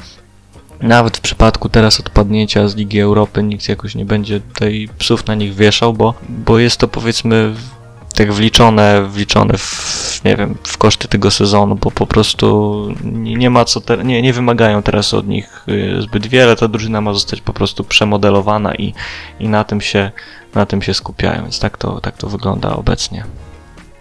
Nawet 0.82 1.18
w 1.18 1.22
przypadku 1.22 1.70
teraz 1.70 2.00
odpadnięcia 2.00 2.68
z 2.68 2.76
Ligi 2.76 3.00
Europy 3.00 3.44
nikt 3.44 3.70
jakoś 3.70 3.96
nie 3.96 4.06
będzie 4.06 4.40
tutaj 4.40 4.90
psów 4.98 5.28
na 5.28 5.36
nich 5.36 5.56
wieszał, 5.56 5.94
bo, 5.94 6.14
bo 6.30 6.60
jest 6.60 6.78
to 6.78 6.88
powiedzmy 6.88 7.54
tak 8.26 8.34
wliczone, 8.34 9.02
wliczone 9.08 9.58
w, 9.58 10.22
nie 10.26 10.36
wiem, 10.36 10.56
w 10.64 10.78
koszty 10.78 11.08
tego 11.08 11.32
sezonu, 11.32 11.76
bo 11.76 11.92
po 11.92 12.08
prostu 12.08 12.88
nie, 13.14 13.50
ma 13.50 13.66
co, 13.66 13.82
te, 13.82 13.98
nie, 13.98 14.22
nie 14.22 14.34
wymagają 14.34 14.84
teraz 14.84 15.14
od 15.14 15.28
nich 15.28 15.64
y, 15.70 16.02
zbyt 16.02 16.28
wiele, 16.28 16.56
ta 16.56 16.68
drużyna 16.68 17.02
ma 17.02 17.14
zostać 17.14 17.42
po 17.42 17.54
prostu 17.54 17.84
przemodelowana 17.84 18.76
i, 18.76 18.94
i 19.40 19.50
na 19.50 19.64
tym 19.64 19.82
się, 19.82 20.12
na 20.56 20.66
tym 20.66 20.82
się 20.82 20.94
skupiają, 20.94 21.42
więc 21.42 21.60
tak 21.60 21.78
to, 21.78 22.02
tak 22.02 22.18
to 22.18 22.28
wygląda 22.28 22.76
obecnie. 22.76 23.24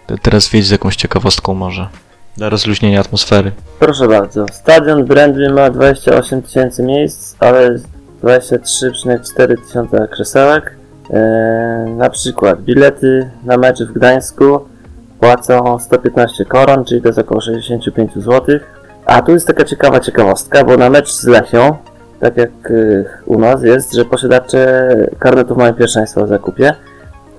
Te- 0.07 0.17
Teraz 0.17 0.49
wiedź 0.49 0.65
z 0.65 0.71
jakąś 0.71 0.95
ciekawostką 0.95 1.53
może, 1.53 1.87
dla 2.37 2.49
rozluźnienia 2.49 2.99
atmosfery. 2.99 3.51
Proszę 3.79 4.07
bardzo. 4.07 4.45
Stadion 4.53 5.05
Brandby 5.05 5.49
ma 5.53 5.69
28 5.69 6.41
tysięcy 6.41 6.83
miejsc, 6.83 7.35
ale 7.39 7.79
23,4 8.23 9.65
tysiące 9.67 10.07
krzesełek. 10.11 10.80
Eee, 11.13 11.91
na 11.91 12.09
przykład 12.09 12.61
bilety 12.61 13.29
na 13.43 13.57
mecze 13.57 13.85
w 13.85 13.93
Gdańsku 13.93 14.59
płacą 15.19 15.79
115 15.79 16.45
koron, 16.45 16.85
czyli 16.85 17.01
to 17.01 17.07
jest 17.07 17.19
około 17.19 17.41
65 17.41 18.13
zł. 18.15 18.59
A 19.05 19.21
tu 19.21 19.31
jest 19.31 19.47
taka 19.47 19.63
ciekawa 19.63 19.99
ciekawostka, 19.99 20.63
bo 20.63 20.77
na 20.77 20.89
mecz 20.89 21.11
z 21.11 21.27
Lechią, 21.27 21.75
tak 22.19 22.37
jak 22.37 22.71
y, 22.71 23.05
u 23.25 23.39
nas 23.39 23.63
jest, 23.63 23.93
że 23.93 24.05
posiadacze 24.05 24.89
karnetów 25.19 25.57
mają 25.57 25.73
pierwszeństwo 25.73 26.25
w 26.25 26.27
zakupie, 26.27 26.73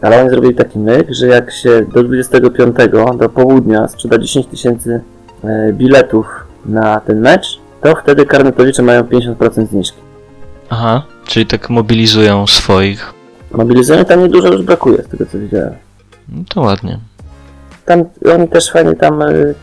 ale 0.03 0.21
oni 0.21 0.31
zrobili 0.31 0.55
taki 0.55 0.79
myk, 0.79 1.07
że 1.11 1.27
jak 1.27 1.53
się 1.53 1.87
do 1.95 2.03
25 2.03 2.77
do 3.19 3.29
południa 3.29 3.89
sprzeda 3.89 4.19
10 4.19 4.47
tysięcy 4.47 5.01
e, 5.45 5.73
biletów 5.73 6.27
na 6.67 7.01
ten 7.01 7.21
mecz, 7.21 7.61
to 7.83 7.97
wtedy 7.97 8.27
karnetowicze 8.27 8.83
mają 8.83 9.03
50% 9.03 9.67
zniżki. 9.67 9.99
Aha, 10.71 11.03
czyli 11.25 11.47
tak 11.47 11.71
mobilizują 11.71 12.47
swoich. 12.47 13.22
Mobilizowania 13.53 14.05
tam 14.05 14.21
niedużo 14.21 14.53
już 14.53 14.63
brakuje, 14.63 15.03
z 15.03 15.09
tego 15.09 15.27
co 15.27 15.39
widziałem. 15.39 15.75
No 16.29 16.43
to 16.49 16.61
ładnie. 16.61 16.99
Tam 17.85 18.05
oni 18.35 18.49
też 18.49 18.71
fajnie 18.71 18.95
tam 18.95 19.23
y, 19.23 19.55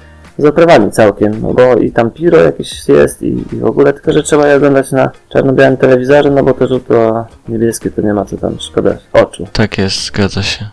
całkiem, 0.91 1.41
no 1.41 1.53
bo 1.53 1.75
i 1.75 1.91
tam 1.91 2.11
piro 2.11 2.37
jakieś 2.37 2.87
jest 2.87 3.21
i, 3.21 3.27
i 3.27 3.55
w 3.55 3.65
ogóle, 3.65 3.93
tylko 3.93 4.13
że 4.13 4.23
trzeba 4.23 4.47
je 4.47 4.55
oglądać 4.55 4.91
na 4.91 5.11
czarno-białym 5.29 5.77
telewizorze, 5.77 6.31
no 6.31 6.43
bo 6.43 6.53
to 6.53 6.67
żółto 6.67 7.25
niebieskie 7.47 7.91
to 7.91 8.01
nie 8.01 8.13
ma 8.13 8.25
co 8.25 8.37
tam 8.37 8.59
szkoda 8.59 8.97
oczu. 9.13 9.47
Tak 9.53 9.77
jest, 9.77 10.05
zgadza 10.05 10.43
się. 10.43 10.65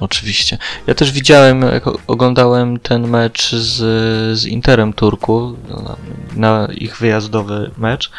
Oczywiście. 0.00 0.58
Ja 0.86 0.94
też 0.94 1.12
widziałem, 1.12 1.62
jak 1.62 1.84
oglądałem 2.06 2.78
ten 2.78 3.08
mecz 3.08 3.54
z, 3.54 3.76
z 4.38 4.46
Interem 4.46 4.92
Turku, 4.92 5.56
na, 5.68 5.96
na 6.36 6.68
ich 6.74 6.98
wyjazdowy 6.98 7.70
mecz. 7.78 8.10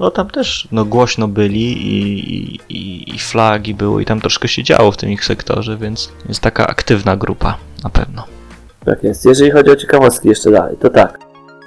No 0.00 0.10
tam 0.10 0.30
też 0.30 0.68
no, 0.72 0.84
głośno 0.84 1.28
byli 1.28 1.72
i, 1.72 2.54
i, 2.68 3.14
i, 3.14 3.18
flagi 3.18 3.74
były 3.74 4.02
i 4.02 4.04
tam 4.04 4.20
troszkę 4.20 4.48
się 4.48 4.62
działo 4.62 4.92
w 4.92 4.96
tym 4.96 5.10
ich 5.10 5.24
sektorze, 5.24 5.76
więc 5.76 6.12
jest 6.28 6.40
taka 6.40 6.66
aktywna 6.66 7.16
grupa 7.16 7.56
na 7.84 7.90
pewno. 7.90 8.24
Tak 8.84 9.02
jest. 9.02 9.24
Jeżeli 9.24 9.50
chodzi 9.50 9.70
o 9.70 9.76
ciekawostki 9.76 10.28
jeszcze 10.28 10.50
dalej, 10.50 10.76
to 10.80 10.90
tak. 10.90 11.18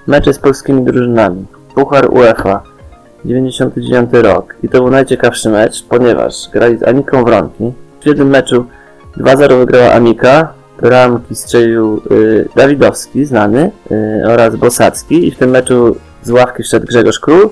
Mecze 0.07 0.33
z 0.33 0.39
polskimi 0.39 0.85
drużynami. 0.85 1.45
Puchar 1.75 2.13
UEFA. 2.13 2.63
99 3.25 4.09
rok. 4.13 4.55
I 4.63 4.69
to 4.69 4.77
był 4.77 4.89
najciekawszy 4.89 5.49
mecz, 5.49 5.83
ponieważ 5.83 6.33
grali 6.53 6.77
z 6.77 6.83
Amiką 6.83 7.23
Wronki. 7.23 7.73
W 8.01 8.05
jednym 8.05 8.27
meczu 8.27 8.65
2-0 9.17 9.59
wygrała 9.59 9.93
Amika. 9.93 10.53
Bramki 10.81 11.35
strzelił 11.35 12.01
y, 12.11 12.49
Dawidowski, 12.55 13.25
znany, 13.25 13.71
y, 13.91 14.23
oraz 14.27 14.55
Bosacki. 14.55 15.27
I 15.27 15.31
w 15.31 15.37
tym 15.37 15.49
meczu 15.49 15.95
z 16.23 16.29
ławki 16.29 16.63
wszedł 16.63 16.85
Grzegorz 16.85 17.19
Król. 17.19 17.49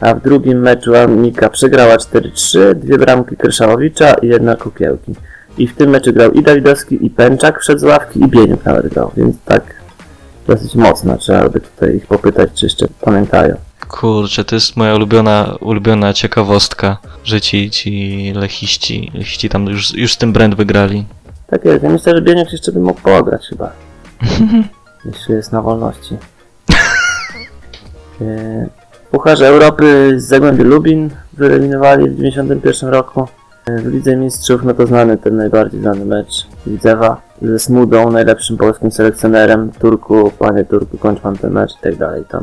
A 0.00 0.14
w 0.14 0.22
drugim 0.22 0.58
meczu 0.58 0.96
Amika 0.96 1.50
przegrała 1.50 1.96
4-3, 1.96 2.74
dwie 2.74 2.98
bramki 2.98 3.36
Kryszałowicza 3.36 4.14
i 4.14 4.26
jedna 4.26 4.56
Kukiełki. 4.56 5.14
I 5.58 5.66
w 5.66 5.74
tym 5.74 5.90
meczu 5.90 6.12
grał 6.12 6.30
i 6.30 6.42
Dawidowski, 6.42 7.06
i 7.06 7.10
Pęczak 7.10 7.60
wszedł 7.60 7.80
z 7.80 7.82
ławki, 7.82 8.20
i 8.20 8.28
Bieniuk 8.28 8.64
nawet 8.64 8.88
grał, 8.88 9.12
więc 9.16 9.36
tak 9.44 9.62
dosyć 10.46 10.74
mocno. 10.74 11.16
Trzeba 11.16 11.48
by 11.48 11.60
tutaj 11.60 11.96
ich 11.96 12.06
popytać, 12.06 12.50
czy 12.54 12.66
jeszcze 12.66 12.86
pamiętają. 13.00 13.56
Kurczę, 13.88 14.44
to 14.44 14.54
jest 14.54 14.76
moja 14.76 14.94
ulubiona, 14.94 15.56
ulubiona 15.60 16.12
ciekawostka, 16.12 16.98
że 17.24 17.40
ci, 17.40 17.70
ci 17.70 18.32
lechiści, 18.36 19.10
lechiści 19.14 19.48
tam 19.48 19.66
już, 19.66 19.94
już 19.94 20.12
z 20.12 20.18
tym 20.18 20.32
brand 20.32 20.54
wygrali. 20.54 21.04
Tak 21.46 21.64
jest, 21.64 21.82
ja 21.82 21.90
myślę, 21.90 22.14
że 22.14 22.22
Bieniuk 22.22 22.52
jeszcze 22.52 22.72
by 22.72 22.80
mógł 22.80 23.00
pograć 23.00 23.46
chyba. 23.46 23.72
Jeśli 25.12 25.34
jest 25.34 25.52
na 25.52 25.62
wolności. 25.62 26.16
Pucharze 29.10 29.48
Europy 29.48 30.14
z 30.16 30.24
Zagłębia 30.24 30.64
Lubin 30.64 31.10
wyeliminowali 31.32 32.10
w 32.10 32.16
91 32.16 32.90
roku. 32.90 33.26
E, 33.66 33.78
W 33.82 33.92
Lidze 33.92 34.16
Mistrzów, 34.16 34.64
no 34.64 34.74
to 34.74 34.86
znany, 34.86 35.16
ten 35.16 35.36
najbardziej 35.36 35.80
znany 35.80 36.04
mecz 36.04 36.46
Widzewa 36.66 37.20
ze 37.42 37.58
Smudą, 37.58 38.10
najlepszym 38.10 38.56
polskim 38.56 38.90
selekcjonerem. 38.90 39.70
Turku, 39.78 40.32
panie 40.38 40.64
Turku, 40.64 40.98
kończ 40.98 41.20
pan 41.20 41.36
ten 41.36 41.52
mecz 41.52 41.72
i 41.72 41.82
tak 41.82 41.96
dalej 41.96 42.24
tam. 42.24 42.42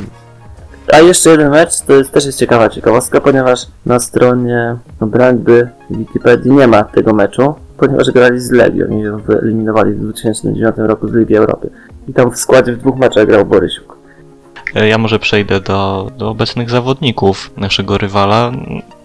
A 0.94 1.00
jeszcze 1.00 1.30
jeden 1.30 1.52
mecz, 1.52 1.80
to 1.80 1.94
jest, 1.94 2.12
też 2.12 2.26
jest 2.26 2.40
ciekawa 2.40 2.70
ciekawostka, 2.70 3.22
ponieważ 3.22 3.68
na 3.86 4.00
stronie 4.00 4.76
Brandby 5.02 5.70
Wikipedii 5.90 6.52
nie 6.52 6.68
ma 6.68 6.84
tego 6.84 7.14
meczu, 7.14 7.54
ponieważ 7.78 8.12
grali 8.12 8.40
z 8.40 8.52
Legią 8.52 8.86
i 8.88 9.22
wyeliminowali 9.26 9.94
w 9.94 10.00
2009 10.00 10.76
roku 10.78 11.08
z 11.08 11.14
Ligi 11.14 11.36
Europy. 11.36 11.70
I 12.08 12.14
tam 12.14 12.32
w 12.32 12.38
składzie 12.38 12.74
w 12.74 12.78
dwóch 12.78 12.98
meczach 12.98 13.26
grał 13.26 13.46
Borysiuk. 13.46 13.95
E, 14.76 14.88
Ja 14.88 14.98
może 14.98 15.20
przejdę 15.20 15.60
do, 15.62 16.12
do 16.18 16.30
obecnych 16.30 16.70
zawodników 16.70 17.52
naszego 17.58 17.98
rywala. 17.98 18.52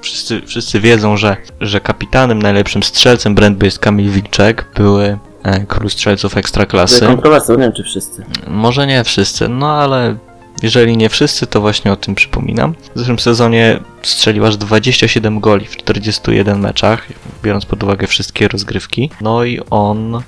Wszyscy, 0.00 0.40
wszyscy 0.46 0.80
wiedzą, 0.80 1.16
że, 1.16 1.36
że 1.60 1.80
kapitanem, 1.80 2.42
najlepszym 2.42 2.82
strzelcem 2.82 3.34
Brandby 3.34 3.66
jest 3.66 3.78
Kamil 3.78 4.10
Wilczek, 4.10 4.66
były 4.76 5.18
e, 5.42 5.66
król 5.66 5.90
strzelców 5.90 6.36
ekstraklasy. 6.36 7.06
Kontrowersja, 7.06 7.54
nie 7.54 7.62
wiem 7.62 7.72
czy 7.72 7.82
wszyscy. 7.84 8.24
Może 8.46 8.86
nie 8.86 9.04
wszyscy, 9.04 9.48
no 9.48 9.72
ale 9.72 10.16
jeżeli 10.62 10.96
nie 10.96 11.08
wszyscy, 11.08 11.46
to 11.46 11.60
właśnie 11.60 11.92
o 11.92 11.96
tym 11.96 12.14
przypominam. 12.14 12.74
W 12.94 12.98
zeszłym 12.98 13.18
sezonie 13.18 13.80
strzelił 14.02 14.46
aż 14.46 14.56
27 14.56 15.40
goli 15.40 15.66
w 15.66 15.76
41 15.76 16.60
meczach, 16.60 17.06
biorąc 17.42 17.64
pod 17.66 17.82
uwagę 17.82 18.06
wszystkie 18.06 18.48
rozgrywki. 18.48 19.10
No 19.20 19.44
i 19.44 19.60
on 19.70 20.22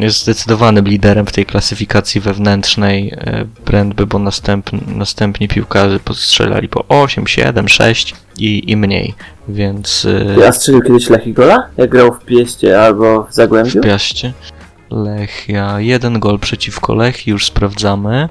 jest 0.00 0.22
zdecydowanym 0.22 0.84
liderem 0.84 1.26
w 1.26 1.32
tej 1.32 1.46
klasyfikacji 1.46 2.20
wewnętrznej 2.20 3.12
e, 3.16 3.44
Brandby, 3.66 4.06
bo 4.06 4.18
następ, 4.18 4.70
następni 4.96 5.48
piłkarze 5.48 6.00
postrzelali 6.00 6.68
po 6.68 6.84
8, 6.88 7.26
7, 7.26 7.68
6 7.68 8.14
i, 8.38 8.70
i 8.70 8.76
mniej, 8.76 9.14
więc 9.48 10.06
e, 10.38 10.48
A 10.48 10.52
strzelił 10.52 10.82
kiedyś 10.82 11.10
Lech 11.10 11.32
Gola? 11.32 11.68
Jak 11.76 11.90
grał 11.90 12.12
w 12.12 12.24
Pieście 12.24 12.80
albo 12.80 13.22
w 13.24 13.34
Zagłębiu? 13.34 13.80
w 13.80 13.84
Piaście. 13.84 14.32
Lechia, 14.90 15.80
jeden 15.80 16.20
gol 16.20 16.38
przeciwko 16.38 16.94
Lechii, 16.94 17.30
już 17.30 17.46
sprawdzamy. 17.46 18.28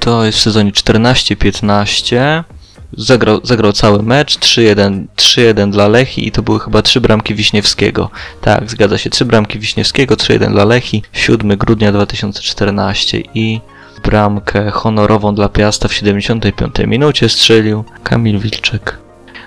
To 0.00 0.24
jest 0.24 0.38
w 0.38 0.42
sezonie 0.42 0.72
14-15. 0.72 2.44
Zagrał, 2.92 3.40
zagrał 3.42 3.72
cały 3.72 4.02
mecz, 4.02 4.38
3-1, 4.38 5.04
3-1 5.16 5.70
dla 5.70 5.88
Lechi 5.88 6.28
i 6.28 6.32
to 6.32 6.42
były 6.42 6.60
chyba 6.60 6.82
trzy 6.82 7.00
bramki 7.00 7.34
Wiśniewskiego. 7.34 8.10
Tak, 8.40 8.70
zgadza 8.70 8.98
się, 8.98 9.10
trzy 9.10 9.24
bramki 9.24 9.58
Wiśniewskiego, 9.58 10.14
3-1 10.14 10.50
dla 10.52 10.64
Lechi, 10.64 11.02
7 11.12 11.56
grudnia 11.56 11.92
2014 11.92 13.22
i 13.34 13.60
bramkę 14.04 14.70
honorową 14.70 15.34
dla 15.34 15.48
Piasta 15.48 15.88
w 15.88 15.92
75 15.94 16.74
minucie 16.86 17.28
strzelił 17.28 17.84
Kamil 18.02 18.38
Wilczek. 18.38 18.98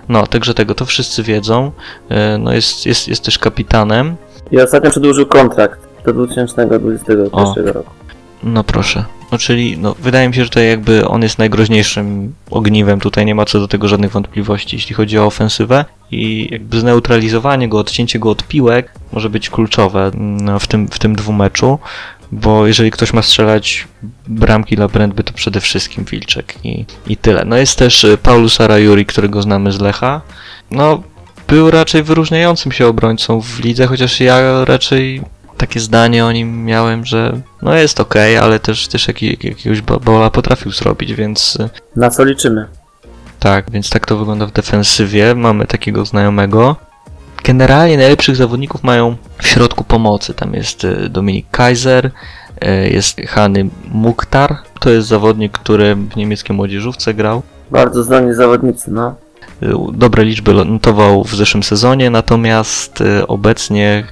No, 0.09 0.27
także 0.27 0.53
tego 0.53 0.75
to 0.75 0.85
wszyscy 0.85 1.23
wiedzą. 1.23 1.71
E, 2.09 2.37
No 2.37 2.53
jest, 2.53 2.85
jest, 2.85 3.07
jest 3.07 3.23
też 3.23 3.39
kapitanem. 3.39 4.15
I 4.51 4.61
ostatnio 4.61 4.89
przedłużył 4.91 5.25
kontrakt 5.25 5.79
do 6.05 6.13
2021 6.13 7.29
O. 7.31 7.55
roku. 7.73 7.89
No 8.43 8.63
proszę. 8.63 9.05
No 9.31 9.37
czyli, 9.37 9.77
no, 9.77 9.95
wydaje 9.99 10.27
mi 10.27 10.35
się, 10.35 10.43
że 10.43 10.49
tutaj 10.49 10.67
jakby 10.67 11.07
on 11.07 11.21
jest 11.21 11.37
najgroźniejszym 11.37 12.33
ogniwem. 12.49 12.99
Tutaj 12.99 13.25
nie 13.25 13.35
ma 13.35 13.45
co 13.45 13.59
do 13.59 13.67
tego 13.67 13.87
żadnych 13.87 14.11
wątpliwości, 14.11 14.75
jeśli 14.75 14.95
chodzi 14.95 15.17
o 15.17 15.25
ofensywę. 15.25 15.85
I 16.11 16.47
jakby 16.51 16.79
zneutralizowanie 16.79 17.69
go, 17.69 17.79
odcięcie 17.79 18.19
go 18.19 18.29
od 18.29 18.47
piłek 18.47 18.93
może 19.13 19.29
być 19.29 19.49
kluczowe 19.49 20.11
no, 20.17 20.59
w 20.59 20.67
tym, 20.67 20.87
w 20.87 20.99
tym 20.99 21.15
dwumeczu. 21.15 21.79
Bo 22.31 22.67
jeżeli 22.67 22.91
ktoś 22.91 23.13
ma 23.13 23.21
strzelać 23.21 23.87
bramki 24.27 24.75
dla 24.75 24.87
Brentby, 24.87 25.23
to 25.23 25.33
przede 25.33 25.61
wszystkim 25.61 26.05
Wilczek 26.05 26.55
i, 26.63 26.85
i 27.07 27.17
tyle. 27.17 27.45
No 27.45 27.57
jest 27.57 27.77
też 27.77 28.03
y, 28.03 28.17
Paulus 28.17 28.61
Arajuri, 28.61 29.05
którego 29.05 29.41
znamy 29.41 29.71
z 29.71 29.79
Lecha. 29.79 30.21
No, 30.71 31.03
był 31.47 31.71
raczej 31.71 32.03
wyróżniającym 32.03 32.71
się 32.71 32.87
obrońcą 32.87 33.41
w 33.41 33.59
lidze, 33.59 33.87
chociaż 33.87 34.19
ja 34.19 34.65
raczej 34.65 35.21
takie 35.61 35.79
zdanie 35.79 36.25
o 36.25 36.31
nim 36.31 36.65
miałem, 36.65 37.05
że 37.05 37.41
no 37.61 37.75
jest 37.75 37.99
okej, 37.99 38.37
ale 38.37 38.59
też, 38.59 38.87
też 38.87 39.07
jaki, 39.07 39.37
jakiegoś 39.43 39.81
bola 39.81 40.29
potrafił 40.29 40.71
zrobić, 40.71 41.13
więc 41.13 41.55
y, 41.55 41.69
Na 41.95 42.09
co 42.09 42.23
liczymy? 42.23 42.67
tak, 43.39 43.71
więc 43.71 43.89
tak 43.89 44.05
to 44.05 44.17
wygląda 44.17 44.45
w 44.45 44.51
defensywie. 44.51 45.35
Mamy 45.35 45.67
takiego 45.67 46.05
znajomego. 46.05 46.75
Generalnie 47.43 47.97
najlepszych 47.97 48.35
zawodników 48.35 48.83
mają 48.83 49.15
w 49.37 49.47
środku 49.47 49.83
pomocy. 49.83 50.33
Tam 50.33 50.53
jest 50.53 50.83
y, 50.83 51.09
Dominik 51.09 51.45
Kaiser, 51.51 52.05
y, 52.05 52.89
jest 52.89 53.21
Hany 53.27 53.69
Mukhtar. 53.91 54.57
To 54.79 54.89
jest 54.89 55.07
zawodnik, 55.07 55.51
który 55.51 55.95
w 55.95 56.15
niemieckiej 56.15 56.55
młodzieżówce 56.55 57.13
grał. 57.13 57.41
Bardzo 57.71 58.03
zdolni 58.03 58.33
zawodnicy, 58.33 58.91
no. 58.91 59.15
Dobre 59.93 60.23
liczby 60.23 60.53
notował 60.53 61.23
w 61.23 61.35
zeszłym 61.35 61.63
sezonie, 61.63 62.09
natomiast 62.09 63.03
obecnie 63.27 64.03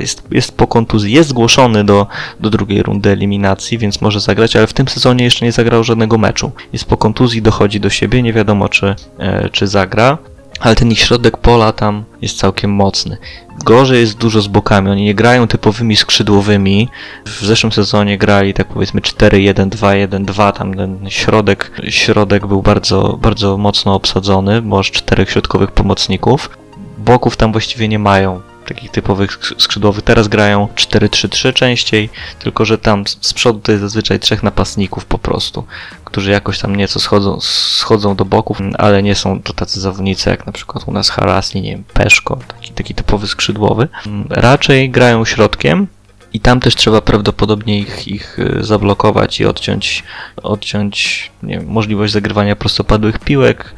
jest, 0.00 0.22
jest 0.30 0.56
po 0.56 0.66
kontuzji. 0.66 1.12
Jest 1.12 1.28
zgłoszony 1.28 1.84
do, 1.84 2.06
do 2.40 2.50
drugiej 2.50 2.82
rundy 2.82 3.10
eliminacji, 3.10 3.78
więc 3.78 4.00
może 4.00 4.20
zagrać, 4.20 4.56
ale 4.56 4.66
w 4.66 4.72
tym 4.72 4.88
sezonie 4.88 5.24
jeszcze 5.24 5.44
nie 5.44 5.52
zagrał 5.52 5.84
żadnego 5.84 6.18
meczu. 6.18 6.52
Jest 6.72 6.84
po 6.84 6.96
kontuzji, 6.96 7.42
dochodzi 7.42 7.80
do 7.80 7.90
siebie, 7.90 8.22
nie 8.22 8.32
wiadomo 8.32 8.68
czy, 8.68 8.94
e, 9.18 9.48
czy 9.48 9.66
zagra. 9.66 10.18
Ale 10.60 10.74
ten 10.74 10.92
ich 10.92 10.98
środek 10.98 11.36
pola 11.36 11.72
tam 11.72 12.04
jest 12.22 12.38
całkiem 12.38 12.70
mocny. 12.70 13.16
Gorzej 13.64 14.00
jest 14.00 14.18
dużo 14.18 14.40
z 14.40 14.46
bokami. 14.46 14.90
Oni 14.90 15.04
nie 15.04 15.14
grają 15.14 15.48
typowymi 15.48 15.96
skrzydłowymi. 15.96 16.88
W 17.26 17.44
zeszłym 17.44 17.72
sezonie 17.72 18.18
grali 18.18 18.54
tak 18.54 18.66
powiedzmy 18.66 19.00
4-1-2-1-2. 19.00 20.52
Tam 20.52 20.74
ten 20.74 21.10
środek, 21.10 21.70
środek 21.88 22.46
był 22.46 22.62
bardzo, 22.62 23.18
bardzo 23.22 23.58
mocno 23.58 23.94
obsadzony. 23.94 24.62
Może 24.62 24.90
czterech 24.90 25.30
środkowych 25.30 25.70
pomocników. 25.70 26.50
Boków 26.98 27.36
tam 27.36 27.52
właściwie 27.52 27.88
nie 27.88 27.98
mają. 27.98 28.40
Takich 28.66 28.90
typowych 28.90 29.38
sk- 29.38 29.54
skrzydłowych. 29.62 30.04
Teraz 30.04 30.28
grają 30.28 30.68
4-3-3 30.74 31.52
częściej, 31.52 32.10
tylko 32.38 32.64
że 32.64 32.78
tam 32.78 33.04
z 33.20 33.34
przodu 33.34 33.60
to 33.60 33.72
jest 33.72 33.82
zazwyczaj 33.82 34.20
trzech 34.20 34.42
napastników 34.42 35.04
po 35.04 35.18
prostu, 35.18 35.64
którzy 36.04 36.30
jakoś 36.30 36.58
tam 36.58 36.76
nieco 36.76 37.00
schodzą, 37.00 37.40
schodzą 37.40 38.16
do 38.16 38.24
boków, 38.24 38.58
ale 38.78 39.02
nie 39.02 39.14
są 39.14 39.42
to 39.42 39.52
tacy 39.52 39.80
zawodnicy 39.80 40.30
jak 40.30 40.46
na 40.46 40.52
przykład 40.52 40.88
u 40.88 40.92
nas 40.92 41.10
Harasli, 41.10 41.62
nie 41.62 41.70
wiem, 41.70 41.84
Peszko, 41.92 42.38
taki, 42.48 42.72
taki 42.72 42.94
typowy 42.94 43.26
skrzydłowy. 43.26 43.88
Raczej 44.30 44.90
grają 44.90 45.24
środkiem 45.24 45.86
i 46.32 46.40
tam 46.40 46.60
też 46.60 46.76
trzeba 46.76 47.00
prawdopodobnie 47.00 47.78
ich, 47.78 48.08
ich 48.08 48.38
y, 48.38 48.64
zablokować 48.64 49.40
i 49.40 49.46
odciąć, 49.46 50.02
odciąć 50.42 51.30
wiem, 51.42 51.66
możliwość 51.66 52.12
zagrywania 52.12 52.56
prostopadłych 52.56 53.18
piłek, 53.18 53.74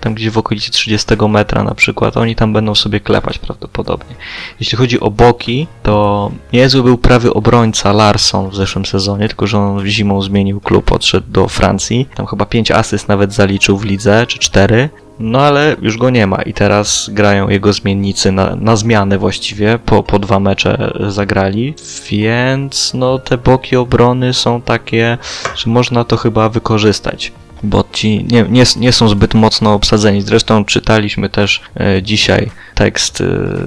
tam 0.00 0.14
gdzie 0.14 0.30
w 0.30 0.38
okolicy 0.38 0.70
30 0.70 1.08
metra 1.28 1.64
na 1.64 1.74
przykład, 1.74 2.16
oni 2.16 2.36
tam 2.36 2.52
będą 2.52 2.74
sobie 2.74 3.00
klepać 3.00 3.38
prawdopodobnie. 3.38 4.16
Jeśli 4.60 4.78
chodzi 4.78 5.00
o 5.00 5.10
boki, 5.10 5.66
to 5.82 6.30
niezły 6.52 6.82
był 6.82 6.98
prawy 6.98 7.34
obrońca 7.34 7.92
Larson 7.92 8.50
w 8.50 8.56
zeszłym 8.56 8.86
sezonie, 8.86 9.28
tylko 9.28 9.46
że 9.46 9.58
on 9.58 9.86
zimą 9.86 10.22
zmienił 10.22 10.60
klub, 10.60 10.92
odszedł 10.92 11.26
do 11.30 11.48
Francji. 11.48 12.08
Tam 12.14 12.26
chyba 12.26 12.46
5 12.46 12.70
asyst 12.70 13.08
nawet 13.08 13.32
zaliczył 13.32 13.78
w 13.78 13.84
lidze, 13.84 14.26
czy 14.26 14.38
4. 14.38 14.88
No 15.20 15.40
ale 15.40 15.76
już 15.82 15.96
go 15.96 16.10
nie 16.10 16.26
ma 16.26 16.42
i 16.42 16.52
teraz 16.52 17.10
grają 17.12 17.48
jego 17.48 17.72
zmiennicy 17.72 18.32
na, 18.32 18.56
na 18.56 18.76
zmianę 18.76 19.18
właściwie, 19.18 19.78
po, 19.78 20.02
po 20.02 20.18
dwa 20.18 20.40
mecze 20.40 20.92
zagrali, 21.08 21.74
więc 22.10 22.94
no 22.94 23.18
te 23.18 23.38
boki 23.38 23.76
obrony 23.76 24.34
są 24.34 24.62
takie, 24.62 25.18
że 25.56 25.70
można 25.70 26.04
to 26.04 26.16
chyba 26.16 26.48
wykorzystać 26.48 27.32
bo 27.62 27.84
ci 27.92 28.24
nie, 28.24 28.42
nie, 28.42 28.64
nie 28.76 28.92
są 28.92 29.08
zbyt 29.08 29.34
mocno 29.34 29.74
obsadzeni. 29.74 30.22
Zresztą 30.22 30.64
czytaliśmy 30.64 31.28
też 31.28 31.62
e, 31.80 32.02
dzisiaj 32.02 32.50
tekst, 32.74 33.20
e, 33.20 33.26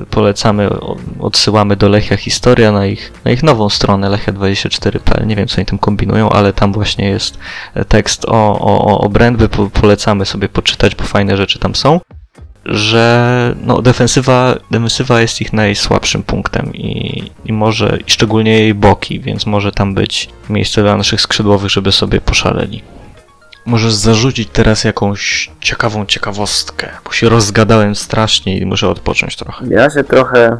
polecamy, 0.09 0.69
odsyłamy 1.19 1.75
do 1.75 1.89
Lechia 1.89 2.17
Historia 2.17 2.71
na 2.71 2.85
ich, 2.85 3.11
na 3.25 3.31
ich 3.31 3.43
nową 3.43 3.69
stronę 3.69 4.09
lechia24.pl. 4.09 5.27
Nie 5.27 5.35
wiem, 5.35 5.47
co 5.47 5.57
oni 5.57 5.65
tam 5.65 5.79
kombinują, 5.79 6.29
ale 6.29 6.53
tam 6.53 6.73
właśnie 6.73 7.09
jest 7.09 7.37
e, 7.73 7.85
tekst 7.85 8.25
o, 8.25 8.59
o, 8.59 8.99
o 9.01 9.09
Brandby. 9.09 9.49
Po, 9.49 9.69
polecamy 9.69 10.25
sobie 10.25 10.49
poczytać, 10.49 10.95
bo 10.95 11.03
fajne 11.03 11.37
rzeczy 11.37 11.59
tam 11.59 11.75
są. 11.75 11.99
Że 12.65 13.55
no, 13.61 13.81
defensywa, 13.81 14.55
defensywa 14.71 15.21
jest 15.21 15.41
ich 15.41 15.53
najsłabszym 15.53 16.23
punktem 16.23 16.73
i, 16.73 17.23
i 17.45 17.53
może, 17.53 17.97
i 18.07 18.11
szczególnie 18.11 18.51
jej 18.51 18.73
boki, 18.73 19.19
więc 19.19 19.45
może 19.45 19.71
tam 19.71 19.93
być 19.93 20.29
miejsce 20.49 20.81
dla 20.81 20.97
naszych 20.97 21.21
skrzydłowych, 21.21 21.71
żeby 21.71 21.91
sobie 21.91 22.21
poszaleli. 22.21 22.81
Możesz 23.65 23.93
zarzucić 23.93 24.49
teraz 24.53 24.83
jakąś 24.83 25.51
ciekawą 25.59 26.05
ciekawostkę, 26.05 26.89
bo 27.05 27.11
się 27.11 27.29
rozgadałem 27.29 27.95
strasznie 27.95 28.57
i 28.57 28.65
muszę 28.65 28.89
odpocząć 28.89 29.35
trochę. 29.35 29.65
Ja 29.67 29.89
się 29.89 30.03
trochę 30.03 30.57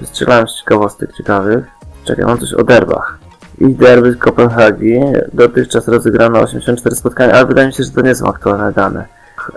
wystrzelałem 0.00 0.48
z 0.48 0.58
ciekawostek 0.58 1.10
ciekawych. 1.16 1.64
Czekaj, 2.04 2.24
mam 2.24 2.38
coś 2.38 2.52
o 2.52 2.64
derbach. 2.64 3.18
I 3.58 3.74
derby 3.74 4.12
z 4.12 4.16
Kopenhagi. 4.16 5.00
Dotychczas 5.32 5.88
rozegrano 5.88 6.40
84 6.40 6.96
spotkania, 6.96 7.34
ale 7.34 7.46
wydaje 7.46 7.66
mi 7.66 7.72
się, 7.72 7.84
że 7.84 7.90
to 7.90 8.00
nie 8.00 8.14
są 8.14 8.26
aktualne 8.26 8.72
dane. 8.72 9.04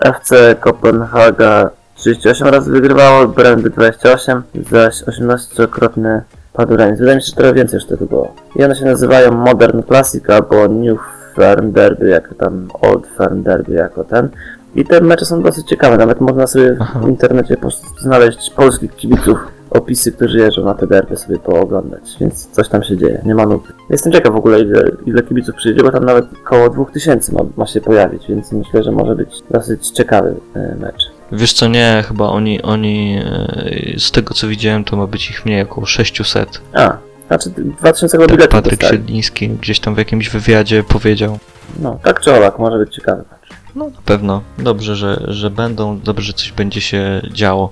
FC 0.01 0.55
Kopenhaga 0.59 1.69
38 1.95 2.47
razy 2.47 2.71
wygrywało, 2.71 3.27
Brandy 3.27 3.69
28, 3.69 4.43
zaś 4.71 5.03
18-krotny 5.03 6.21
padł 6.53 6.75
remis. 6.75 6.99
Wydaje 6.99 7.15
mi 7.15 7.21
się, 7.21 7.27
że 7.27 7.35
trochę 7.35 7.53
więcej 7.53 7.77
już 7.77 7.85
tego 7.85 8.05
było. 8.05 8.35
I 8.55 8.63
one 8.63 8.75
się 8.75 8.85
nazywają 8.85 9.31
Modern 9.31 9.83
Classic 9.83 10.29
albo 10.29 10.67
New 10.67 10.99
Firm 11.39 11.71
Derby, 11.71 12.09
jako 12.09 12.35
tam 12.35 12.67
Old 12.81 13.07
Firm 13.17 13.43
Derby, 13.43 13.73
jako 13.73 14.03
ten. 14.03 14.29
I 14.75 14.85
te 14.85 15.01
mecze 15.01 15.25
są 15.25 15.41
dosyć 15.41 15.67
ciekawe, 15.67 15.97
nawet 15.97 16.21
można 16.21 16.47
sobie 16.47 16.77
w 17.03 17.07
internecie 17.07 17.57
znaleźć 17.99 18.49
polskich 18.49 18.95
kibiców, 18.95 19.37
opisy, 19.69 20.11
którzy 20.11 20.37
jeżdżą 20.37 20.65
na 20.65 20.73
te 20.73 20.87
derby 20.87 21.17
sobie 21.17 21.39
pooglądać, 21.39 22.01
więc 22.19 22.47
coś 22.51 22.69
tam 22.69 22.83
się 22.83 22.97
dzieje, 22.97 23.21
nie 23.25 23.35
ma 23.35 23.45
nudy. 23.45 23.73
Jestem 23.89 24.13
ciekaw 24.13 24.33
w 24.33 24.37
ogóle 24.37 24.61
ile, 24.61 24.91
ile 25.05 25.23
kibiców 25.23 25.55
przyjedzie, 25.55 25.83
bo 25.83 25.91
tam 25.91 26.05
nawet 26.05 26.25
około 26.45 26.69
2000 26.69 27.33
ma, 27.33 27.39
ma 27.57 27.67
się 27.67 27.81
pojawić, 27.81 28.27
więc 28.29 28.51
myślę, 28.51 28.83
że 28.83 28.91
może 28.91 29.15
być 29.15 29.29
dosyć 29.51 29.89
ciekawy 29.89 30.35
e, 30.55 30.75
mecz. 30.75 31.11
Wiesz 31.31 31.53
co, 31.53 31.67
nie, 31.67 32.03
chyba 32.07 32.25
oni, 32.25 32.61
oni, 32.61 33.21
e, 33.25 33.99
z 33.99 34.11
tego 34.11 34.33
co 34.33 34.47
widziałem, 34.47 34.83
to 34.83 34.97
ma 34.97 35.07
być 35.07 35.29
ich 35.29 35.45
mniej, 35.45 35.61
około 35.61 35.85
600. 35.85 36.61
A, 36.73 36.97
znaczy 37.29 37.49
2000 37.79 38.17
chyba 38.17 38.27
Tak 38.27 38.37
biletów 38.37 38.51
Patryk 38.51 38.79
dostali. 38.79 38.97
Siedliński 39.01 39.49
gdzieś 39.49 39.79
tam 39.79 39.95
w 39.95 39.97
jakimś 39.97 40.29
wywiadzie 40.29 40.83
powiedział. 40.83 41.39
No, 41.79 41.99
tak 42.03 42.21
czy 42.21 42.33
owak, 42.35 42.59
może 42.59 42.77
być 42.77 42.95
ciekawy 42.95 43.23
mecz. 43.31 43.49
No 43.75 43.85
na 43.85 44.01
pewno, 44.05 44.41
dobrze, 44.57 44.95
że, 44.95 45.25
że 45.27 45.49
będą, 45.49 45.99
dobrze, 45.99 46.25
że 46.25 46.33
coś 46.33 46.51
będzie 46.51 46.81
się 46.81 47.21
działo. 47.31 47.69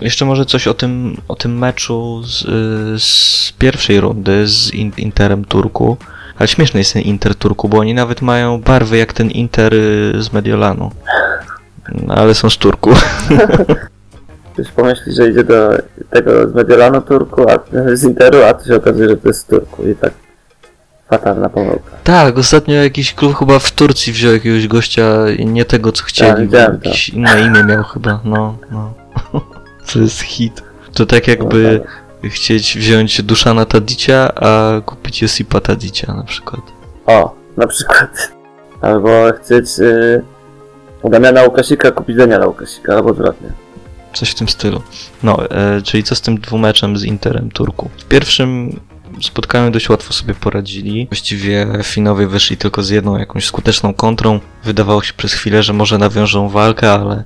Jeszcze 0.00 0.24
może 0.24 0.46
coś 0.46 0.66
o 0.68 0.74
tym, 0.74 1.16
o 1.28 1.34
tym 1.34 1.58
meczu 1.58 2.22
z, 2.24 2.44
z 3.02 3.52
pierwszej 3.52 4.00
rundy 4.00 4.46
z 4.46 4.74
In- 4.74 4.92
Interem 4.96 5.44
Turku. 5.44 5.96
Ale 6.38 6.48
śmieszny 6.48 6.80
jest 6.80 6.92
ten 6.92 7.02
Inter 7.02 7.34
Turku, 7.34 7.68
bo 7.68 7.78
oni 7.78 7.94
nawet 7.94 8.22
mają 8.22 8.60
barwy 8.60 8.98
jak 8.98 9.12
ten 9.12 9.30
Inter 9.30 9.74
y, 9.74 10.12
z 10.22 10.32
Mediolanu. 10.32 10.90
No, 12.06 12.14
ale 12.14 12.34
są 12.34 12.50
z 12.50 12.58
Turku. 12.58 12.90
Ktoś 14.58 14.70
pomyśli, 14.70 15.12
że 15.12 15.30
idzie 15.30 15.44
do 15.44 15.70
tego 16.10 16.48
z 16.48 16.54
Mediolanu 16.54 17.00
Turku, 17.00 17.46
a 17.50 17.58
z 17.94 18.04
Interu, 18.04 18.42
a 18.42 18.54
tu 18.54 18.66
się 18.68 18.76
okazuje, 18.76 19.08
że 19.08 19.16
to 19.16 19.28
jest 19.28 19.40
z 19.40 19.44
Turku 19.44 19.88
i 19.88 19.94
tak 19.94 20.12
fatalna 21.10 21.48
pomyłka. 21.48 21.90
Tak, 22.04 22.38
ostatnio 22.38 22.74
jakiś 22.74 23.14
klub 23.14 23.36
chyba 23.38 23.58
w 23.58 23.70
Turcji 23.70 24.12
wziął 24.12 24.32
jakiegoś 24.32 24.68
gościa 24.68 25.24
nie 25.38 25.64
tego 25.64 25.92
co 25.92 26.04
chcieli, 26.04 26.32
bo 26.32 26.38
widziałem 26.38 26.80
to. 26.80 26.88
jakieś 26.88 27.08
inne 27.08 27.40
imię 27.40 27.64
miał 27.64 27.84
chyba, 27.84 28.20
no, 28.24 28.58
no. 28.70 28.94
To 29.92 29.98
jest 29.98 30.20
hit. 30.20 30.62
To 30.94 31.06
tak 31.06 31.28
jakby 31.28 31.80
chcieć 32.24 32.78
wziąć 32.78 33.22
Duszana 33.22 33.64
Tadicia, 33.64 34.34
a 34.34 34.80
kupić 34.80 35.22
Josipa 35.22 35.60
Tadicia 35.60 36.14
na 36.14 36.22
przykład. 36.22 36.60
O, 37.06 37.34
na 37.56 37.66
przykład. 37.66 38.32
Albo 38.80 39.10
chcieć 39.42 39.78
y, 39.78 40.22
Damiana 41.04 41.42
Łukasika 41.42 41.90
kupić 41.90 42.16
Daniela 42.16 42.46
Łukasika, 42.46 42.94
albo 42.94 43.10
odwrotnie. 43.10 43.67
Coś 44.14 44.30
w 44.30 44.34
tym 44.34 44.48
stylu. 44.48 44.82
No, 45.22 45.50
e, 45.50 45.82
czyli 45.82 46.02
co 46.02 46.14
z 46.14 46.20
tym 46.20 46.40
dwumeczem 46.40 46.96
z 46.96 47.04
Interem 47.04 47.50
Turku? 47.50 47.90
W 47.98 48.04
pierwszym 48.04 48.80
spotkaniu 49.20 49.70
dość 49.70 49.88
łatwo 49.88 50.12
sobie 50.12 50.34
poradzili. 50.34 51.06
Właściwie 51.06 51.66
Finowie 51.82 52.26
wyszli 52.26 52.56
tylko 52.56 52.82
z 52.82 52.90
jedną 52.90 53.18
jakąś 53.18 53.46
skuteczną 53.46 53.94
kontrą. 53.94 54.40
Wydawało 54.64 55.02
się 55.02 55.12
przez 55.12 55.32
chwilę, 55.32 55.62
że 55.62 55.72
może 55.72 55.98
nawiążą 55.98 56.48
walkę, 56.48 56.92
ale, 56.92 57.24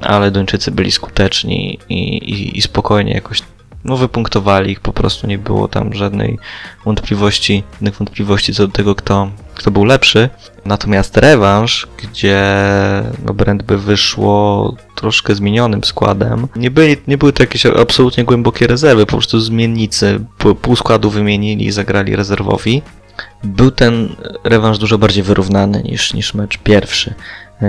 ale 0.00 0.30
Duńczycy 0.30 0.70
byli 0.70 0.92
skuteczni 0.92 1.78
i, 1.88 1.94
i, 2.16 2.58
i 2.58 2.62
spokojnie 2.62 3.12
jakoś 3.12 3.42
no, 3.84 3.96
wypunktowali 3.96 4.72
ich, 4.72 4.80
po 4.80 4.92
prostu 4.92 5.26
nie 5.26 5.38
było 5.38 5.68
tam 5.68 5.94
żadnej 5.94 6.38
wątpliwości, 6.84 7.62
żadnych 7.72 7.94
wątpliwości 7.94 8.54
co 8.54 8.66
do 8.66 8.72
tego, 8.72 8.94
kto, 8.94 9.30
kto 9.54 9.70
był 9.70 9.84
lepszy. 9.84 10.28
Natomiast 10.64 11.16
rewanż, 11.16 11.88
gdzie 12.02 12.42
no, 13.24 13.34
Brand 13.34 13.62
by 13.62 13.78
wyszło 13.78 14.76
troszkę 14.94 15.34
zmienionym 15.34 15.84
składem, 15.84 16.48
nie, 16.56 16.70
byli, 16.70 16.96
nie 17.08 17.18
były 17.18 17.32
to 17.32 17.42
jakieś 17.42 17.66
absolutnie 17.66 18.24
głębokie 18.24 18.66
rezerwy, 18.66 19.06
po 19.06 19.12
prostu 19.16 19.40
zmiennicy 19.40 20.20
pół- 20.38 20.76
składu 20.76 21.10
wymienili 21.10 21.66
i 21.66 21.72
zagrali 21.72 22.16
rezerwowi. 22.16 22.82
Był 23.44 23.70
ten 23.70 24.16
rewanż 24.44 24.78
dużo 24.78 24.98
bardziej 24.98 25.22
wyrównany 25.22 25.82
niż, 25.82 26.14
niż 26.14 26.34
mecz 26.34 26.58
pierwszy. 26.58 27.14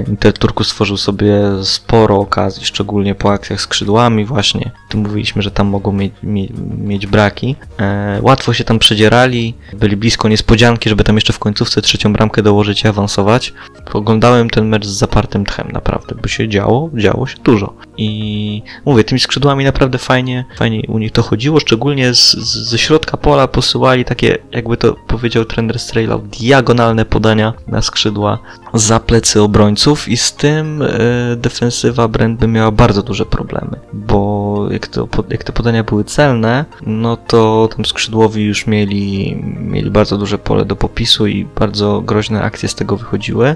Inter 0.07 0.33
Turku 0.33 0.63
stworzył 0.63 0.97
sobie 0.97 1.33
sporo 1.63 2.17
okazji, 2.17 2.65
szczególnie 2.65 3.15
po 3.15 3.31
akcjach 3.31 3.61
skrzydłami 3.61 4.25
właśnie. 4.25 4.71
Tu 4.89 4.97
mówiliśmy, 4.97 5.41
że 5.41 5.51
tam 5.51 5.67
mogą 5.67 5.91
mieć, 5.91 6.13
mie, 6.23 6.47
mieć 6.77 7.07
braki. 7.07 7.55
E, 7.79 8.19
łatwo 8.21 8.53
się 8.53 8.63
tam 8.63 8.79
przedzierali, 8.79 9.53
byli 9.73 9.97
blisko 9.97 10.29
niespodzianki, 10.29 10.89
żeby 10.89 11.03
tam 11.03 11.15
jeszcze 11.15 11.33
w 11.33 11.39
końcówce 11.39 11.81
trzecią 11.81 12.13
bramkę 12.13 12.41
dołożyć 12.41 12.83
i 12.83 12.87
awansować. 12.87 13.53
Oglądałem 13.93 14.49
ten 14.49 14.67
mecz 14.67 14.85
z 14.85 14.97
zapartym 14.97 15.45
tchem 15.45 15.71
naprawdę, 15.71 16.15
bo 16.21 16.27
się 16.27 16.49
działo, 16.49 16.89
działo 16.93 17.27
się 17.27 17.37
dużo. 17.43 17.73
I 17.97 18.61
mówię, 18.85 19.03
tymi 19.03 19.19
skrzydłami 19.19 19.65
naprawdę 19.65 19.97
fajnie, 19.97 20.45
fajnie 20.57 20.81
u 20.87 20.97
nich 20.97 21.11
to 21.11 21.23
chodziło, 21.23 21.59
szczególnie 21.59 22.13
z, 22.13 22.31
z, 22.31 22.69
ze 22.69 22.77
środka 22.77 23.17
pola 23.17 23.47
posyłali 23.47 24.05
takie, 24.05 24.37
jakby 24.51 24.77
to 24.77 24.93
powiedział 25.07 25.45
trener 25.45 25.79
Strejlał, 25.79 26.21
diagonalne 26.21 27.05
podania 27.05 27.53
na 27.67 27.81
skrzydła 27.81 28.39
za 28.73 28.99
plecy 28.99 29.41
obrońców 29.41 29.84
i 30.07 30.17
z 30.17 30.33
tym 30.33 30.81
e, 30.81 30.87
defensywa 31.35 32.07
Brand 32.07 32.39
by 32.39 32.47
miała 32.47 32.71
bardzo 32.71 33.03
duże 33.03 33.25
problemy, 33.25 33.79
bo 33.93 34.67
jak, 34.71 34.87
to, 34.87 35.07
jak 35.29 35.43
te 35.43 35.53
podania 35.53 35.83
były 35.83 36.03
celne, 36.03 36.65
no 36.81 37.17
to 37.17 37.69
tam 37.75 37.85
skrzydłowi 37.85 38.43
już 38.43 38.67
mieli, 38.67 39.35
mieli 39.59 39.91
bardzo 39.91 40.17
duże 40.17 40.37
pole 40.37 40.65
do 40.65 40.75
popisu 40.75 41.27
i 41.27 41.45
bardzo 41.45 42.01
groźne 42.01 42.41
akcje 42.41 42.69
z 42.69 42.75
tego 42.75 42.97
wychodziły. 42.97 43.55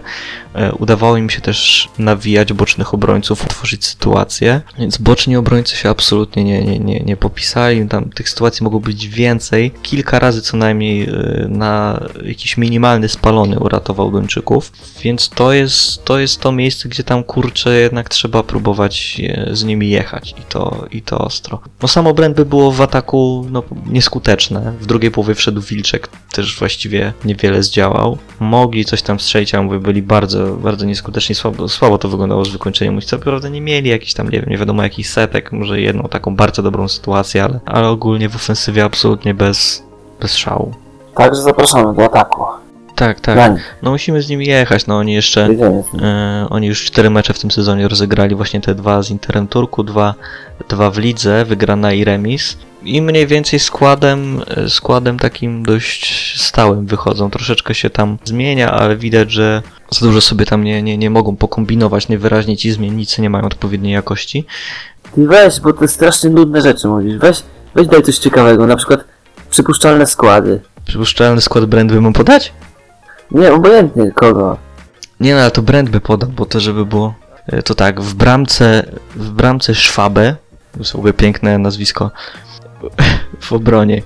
E, 0.53 0.71
Udawało 0.71 1.17
im 1.17 1.29
się 1.29 1.41
też 1.41 1.89
nawijać 1.97 2.53
bocznych 2.53 2.93
obrońców, 2.93 3.45
tworzyć 3.47 3.85
sytuacje, 3.85 4.61
więc 4.79 4.97
boczni 4.97 5.35
obrońcy 5.35 5.75
się 5.75 5.89
absolutnie 5.89 6.43
nie, 6.43 6.63
nie, 6.63 6.79
nie, 6.79 6.99
nie 6.99 7.17
popisali. 7.17 7.87
Tam 7.87 8.09
tych 8.09 8.29
sytuacji 8.29 8.63
mogło 8.63 8.79
być 8.79 9.07
więcej. 9.07 9.71
Kilka 9.81 10.19
razy 10.19 10.41
co 10.41 10.57
najmniej 10.57 11.03
e, 11.03 11.45
na 11.49 11.99
jakiś 12.25 12.57
minimalny 12.57 13.09
spalony 13.09 13.59
uratował 13.59 14.11
Duńczyków, 14.11 14.71
więc 15.03 15.29
to 15.29 15.53
jest, 15.53 16.05
to 16.05 16.18
jest 16.19 16.39
to 16.39 16.51
miejsce, 16.51 16.89
gdzie 16.89 17.03
tam 17.03 17.23
kurczę 17.23 17.79
jednak 17.79 18.09
trzeba 18.09 18.43
próbować 18.43 19.21
e, 19.23 19.55
z 19.55 19.63
nimi 19.63 19.89
jechać 19.89 20.35
i 20.39 20.41
to, 20.49 20.85
i 20.91 21.01
to 21.01 21.17
ostro. 21.17 21.59
No 21.81 21.87
samo 21.87 22.13
by 22.13 22.45
było 22.45 22.71
w 22.71 22.81
ataku 22.81 23.45
no, 23.51 23.63
nieskuteczne. 23.85 24.73
W 24.79 24.85
drugiej 24.85 25.11
połowie 25.11 25.35
wszedł 25.35 25.61
Wilczek, 25.61 26.09
też 26.31 26.59
właściwie 26.59 27.13
niewiele 27.25 27.63
zdziałał. 27.63 28.17
Mogli 28.39 28.85
coś 28.85 29.01
tam 29.01 29.19
strzelić, 29.19 29.55
ale 29.55 29.63
mówię, 29.63 29.79
byli 29.79 30.01
bardzo, 30.01 30.55
bardzo 30.55 30.85
nieskuteczni, 30.85 31.35
słabo, 31.35 31.69
słabo 31.69 31.97
to 31.97 32.09
wyglądało 32.09 32.45
z 32.45 32.49
wykończeniem. 32.49 33.01
Co 33.01 33.19
prawda 33.19 33.49
nie 33.49 33.61
mieli 33.61 33.89
jakichś 33.89 34.13
tam, 34.13 34.29
nie 34.29 34.39
wiem, 34.39 34.49
nie 34.49 34.57
wiadomo 34.57 34.83
jakich 34.83 35.09
setek, 35.09 35.51
może 35.51 35.81
jedną 35.81 36.03
taką 36.03 36.35
bardzo 36.35 36.63
dobrą 36.63 36.87
sytuację, 36.87 37.43
ale, 37.43 37.59
ale 37.65 37.87
ogólnie 37.87 38.29
w 38.29 38.35
ofensywie 38.35 38.83
absolutnie 38.83 39.33
bez, 39.33 39.83
bez 40.21 40.35
szału. 40.35 40.73
Także 41.15 41.41
zapraszamy 41.41 41.93
do 41.93 42.05
ataku. 42.05 42.68
Tak, 42.99 43.19
tak. 43.19 43.51
No 43.81 43.91
musimy 43.91 44.21
z 44.21 44.29
nimi 44.29 44.45
jechać, 44.45 44.87
no 44.87 44.97
oni 44.97 45.13
jeszcze... 45.13 45.49
E, 46.01 46.47
oni 46.49 46.67
już 46.67 46.85
cztery 46.85 47.09
mecze 47.09 47.33
w 47.33 47.39
tym 47.39 47.51
sezonie 47.51 47.87
rozegrali, 47.87 48.35
właśnie 48.35 48.61
te 48.61 48.75
dwa 48.75 49.01
z 49.01 49.09
Interem 49.09 49.47
Turku, 49.47 49.83
dwa, 49.83 50.15
dwa 50.69 50.91
w 50.91 50.97
lidze, 50.97 51.45
wygrana 51.45 51.93
i 51.93 52.03
remis. 52.03 52.57
I 52.83 53.01
mniej 53.01 53.27
więcej 53.27 53.59
składem, 53.59 54.41
składem 54.67 55.19
takim 55.19 55.63
dość 55.63 56.33
stałym 56.41 56.85
wychodzą. 56.85 57.29
Troszeczkę 57.29 57.75
się 57.75 57.89
tam 57.89 58.17
zmienia, 58.23 58.71
ale 58.71 58.97
widać, 58.97 59.31
że 59.31 59.61
za 59.91 60.05
dużo 60.05 60.21
sobie 60.21 60.45
tam 60.45 60.63
nie, 60.63 60.83
nie, 60.83 60.97
nie 60.97 61.09
mogą 61.09 61.35
pokombinować. 61.35 62.09
Niewyraźnie 62.09 62.57
ci 62.57 62.71
zmiennicy 62.71 63.21
nie 63.21 63.29
mają 63.29 63.45
odpowiedniej 63.45 63.93
jakości. 63.93 64.45
Ty 65.15 65.27
weź, 65.27 65.59
bo 65.59 65.73
to 65.73 65.87
strasznie 65.87 66.29
nudne 66.29 66.61
rzeczy 66.61 66.87
mówisz. 66.87 67.17
Weź, 67.17 67.43
weź 67.75 67.87
daj 67.87 68.03
coś 68.03 68.17
ciekawego, 68.17 68.67
na 68.67 68.75
przykład 68.75 69.03
przypuszczalne 69.49 70.07
składy. 70.07 70.61
Przypuszczalny 70.85 71.41
skład 71.41 71.65
Brand 71.65 71.91
by 71.91 72.01
mu 72.01 72.13
podać? 72.13 72.53
Nie, 73.31 73.53
obojętnie 73.53 74.11
kogo. 74.11 74.57
Nie 75.19 75.35
no, 75.35 75.41
ale 75.41 75.51
to 75.51 75.61
Brand 75.61 75.89
by 75.89 76.01
podał, 76.01 76.29
bo 76.29 76.45
to 76.45 76.59
żeby 76.59 76.85
było... 76.85 77.13
e, 77.47 77.61
To 77.61 77.75
tak, 77.75 78.01
w 78.01 78.13
bramce, 78.13 78.91
w 79.15 79.29
bramce 79.29 79.71
jest 79.71 80.91
w 80.91 80.95
ogóle 80.95 81.13
piękne 81.13 81.57
nazwisko, 81.57 82.11
w 83.41 83.53
obronie 83.53 84.01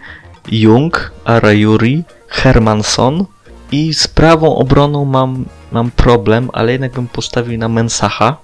Jung, 0.52 1.12
Arayuri, 1.26 2.04
Hermansson 2.28 3.26
i 3.72 3.94
z 3.94 4.08
prawą 4.08 4.56
obroną 4.56 5.06
mam, 5.06 5.46
mam 5.72 5.92
problem, 5.92 6.50
ale 6.54 6.72
jednak 6.72 6.92
bym 6.92 7.08
postawił 7.08 7.60
na 7.60 7.70
Mensacha. 7.70 8.38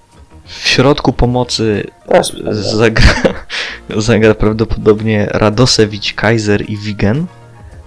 W 0.46 0.68
środku 0.68 1.14
pomocy 1.14 1.88
Też 2.08 2.28
zagra, 2.62 3.14
zagra 3.98 4.34
prawdopodobnie 4.34 5.28
Radosewicz, 5.32 6.14
Kaiser 6.14 6.70
i 6.70 6.78
Wigen, 6.78 7.26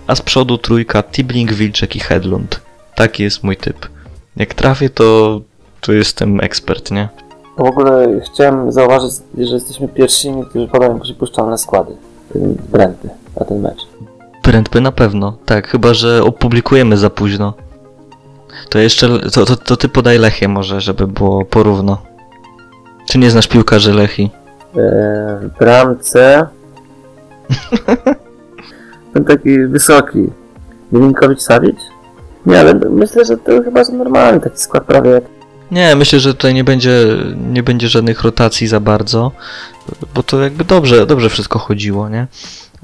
a 0.07 0.15
z 0.15 0.23
przodu 0.23 0.59
trójka 0.59 1.03
Tibling, 1.03 1.53
Wilczek 1.53 1.97
i 1.97 2.01
Hedlund. 2.01 2.61
Taki 2.95 3.23
jest 3.23 3.45
mój 3.45 3.57
typ. 3.57 3.89
Jak 4.37 4.55
trafię, 4.55 4.91
to, 4.91 5.41
to 5.81 5.93
jestem 5.93 6.41
ekspert, 6.41 6.91
nie? 6.91 7.09
W 7.59 7.63
ogóle 7.63 8.21
chciałem 8.21 8.73
zauważyć, 8.73 9.13
że 9.39 9.55
jesteśmy 9.55 9.89
pierwszymi, 9.89 10.47
którzy 10.47 10.69
podają 10.69 11.01
przypuszczalne 11.01 11.59
składy. 11.59 11.93
Ten 12.33 12.55
Brenty 12.73 13.09
na 13.41 13.47
ten 13.47 13.61
mecz. 13.61 13.87
Prędby 14.43 14.81
na 14.81 14.93
pewno, 14.93 15.37
tak, 15.47 15.69
chyba 15.69 15.95
że 15.95 16.25
opublikujemy 16.25 16.97
za 16.97 17.11
późno. 17.11 17.55
To 18.69 18.79
jeszcze, 18.79 19.19
to, 19.31 19.47
to, 19.47 19.57
to 19.57 19.77
ty 19.77 19.89
podaj 19.89 20.19
Lechię 20.19 20.49
może, 20.49 20.81
żeby 20.81 21.07
było 21.07 21.45
porówno. 21.45 22.03
Czy 23.07 23.19
nie 23.19 23.31
znasz 23.31 23.49
piłkarzy 23.49 23.95
Lechi? 23.95 24.31
Eee, 24.77 25.49
w 25.49 25.59
bramce... 25.59 26.47
Ten 29.15 29.25
taki 29.25 29.67
wysoki. 29.67 30.31
Milinkowicz 30.93 31.41
Savic? 31.41 31.77
Nie, 32.47 32.61
ale 32.61 32.75
myślę, 32.75 33.25
że 33.25 33.37
to 33.37 33.63
chyba 33.63 33.85
że 33.85 33.93
normalny 33.93 34.41
taki 34.41 34.59
skład 34.59 34.85
prawie 34.85 35.11
jak... 35.11 35.25
Nie, 35.71 35.97
myślę, 35.97 36.21
że 36.21 36.35
tutaj 36.35 36.55
nie 36.55 36.65
będzie, 36.65 37.07
nie 37.53 37.63
będzie 37.63 37.89
żadnych 37.89 38.23
rotacji 38.23 38.67
za 38.67 38.81
bardzo, 38.81 39.33
bo 40.15 40.23
to 40.23 40.43
jakby 40.43 40.65
dobrze, 40.65 41.07
dobrze 41.07 41.31
wszystko 41.31 41.59
chodziło, 41.59 42.09
nie? 42.09 42.27